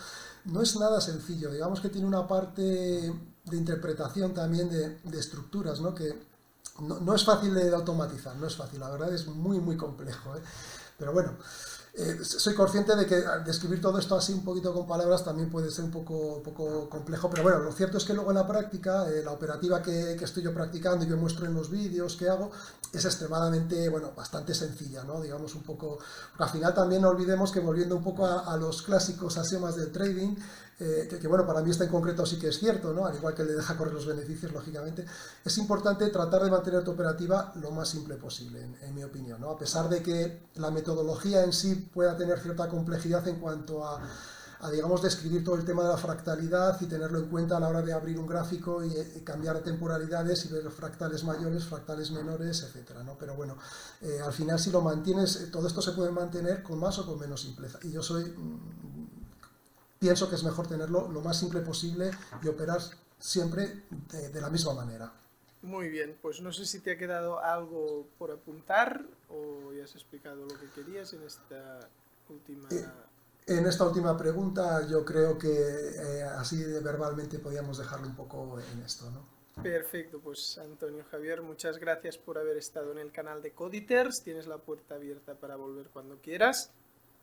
[0.45, 5.81] no es nada sencillo, digamos que tiene una parte de interpretación también de, de estructuras,
[5.81, 5.93] ¿no?
[5.93, 6.30] Que,
[6.81, 10.35] no, es fácil de automatizar, no es fácil, la verdad es muy, muy complejo.
[10.35, 10.41] ¿eh?
[10.97, 11.37] Pero bueno,
[11.93, 15.69] eh, soy consciente de que describir todo esto así un poquito con palabras también puede
[15.69, 19.09] ser un poco, poco complejo, pero bueno, lo cierto es que luego en la práctica,
[19.09, 22.51] eh, la operativa que, estoy yo practicando y que muestro en los vídeos que hago,
[22.93, 25.19] es extremadamente, bueno, bastante sencilla, ¿no?
[25.21, 25.99] Digamos un poco,
[26.37, 29.91] al final también no olvidemos que volviendo un poco a, a los clásicos axiomas del
[29.91, 30.35] trading,
[30.83, 33.05] eh, que, bueno, para mí está en concreto sí que es cierto, ¿no?
[33.05, 35.05] al igual que le deja correr los beneficios, lógicamente,
[35.45, 39.51] es importante tratar de mantener tu operativa lo más simple posible, en, mi opinión, ¿no?
[39.51, 44.01] a pesar de que la metodología en sí pueda tener cierta complejidad en cuanto a,
[44.71, 47.83] digamos, describir todo el tema de la fractalidad y tenerlo en cuenta a la hora
[47.83, 48.91] de abrir un gráfico y,
[49.23, 53.15] cambiar temporalidades y ver fractales mayores, fractales menores, etcétera, ¿no?
[53.19, 53.55] Pero bueno,
[54.01, 57.19] eh, al final si lo mantienes, todo esto se puede mantener con más o con
[57.19, 57.77] menos simpleza.
[57.83, 59.00] Y yo soy mm,
[60.01, 62.09] pienso que es mejor tenerlo lo más simple posible
[62.41, 62.81] y operar
[63.19, 65.13] siempre de, la misma manera.
[65.61, 69.93] Muy bien, pues no sé si te ha quedado algo por apuntar o ya has
[69.93, 71.87] explicado lo que querías en esta
[72.29, 72.67] última...
[72.71, 72.83] Eh,
[73.45, 78.81] en esta última pregunta yo creo que eh, así verbalmente podíamos dejarlo un poco en
[78.81, 79.21] esto, ¿no?
[79.61, 84.23] Perfecto, pues Antonio Javier, muchas gracias por haber estado en el canal de Coditers.
[84.23, 86.71] Tienes la puerta abierta para volver cuando quieras.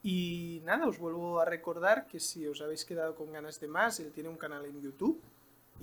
[0.03, 3.99] Y nada, os vuelvo a recordar que si os habéis quedado con ganas de más,
[4.01, 5.20] él tiene un canal en YouTube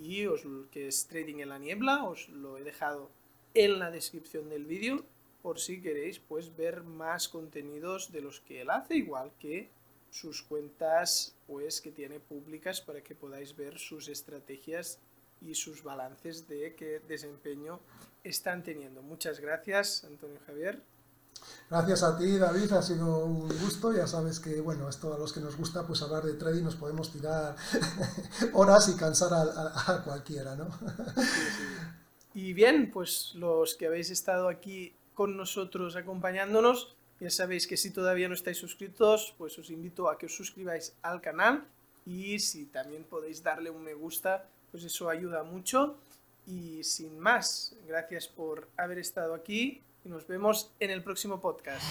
[0.01, 0.41] y os,
[0.71, 3.09] que es Trading en la Niebla, os lo he dejado
[3.53, 5.03] en la descripción del vídeo
[5.41, 9.69] por si queréis pues ver más contenidos de los que él hace, igual que
[10.11, 14.97] sus cuentas pues que tiene públicas para que podáis ver sus estrategias
[15.41, 17.79] y sus balances de qué desempeño
[18.23, 19.01] están teniendo.
[19.03, 20.79] Muchas gracias, Antonio Javier.
[21.69, 23.91] Gracias a ti, David, ha sido un gusto.
[23.91, 26.75] Ya sabes que, bueno, esto a los que nos gusta pues hablar de trading nos
[26.75, 27.55] podemos tirar
[28.53, 30.67] horas y cansar a, cualquiera, ¿no?
[32.35, 36.93] Y bien, pues los que habéis estado aquí con nosotros acompañándonos.
[37.21, 40.91] Ya sabéis que si todavía no estáis suscritos, pues os invito a que os suscribáis
[41.01, 41.63] al canal
[42.05, 45.95] y si también podéis darle un me gusta, pues eso ayuda mucho.
[46.45, 51.83] Y sin más, gracias por haber estado aquí y nos vemos en el próximo podcast.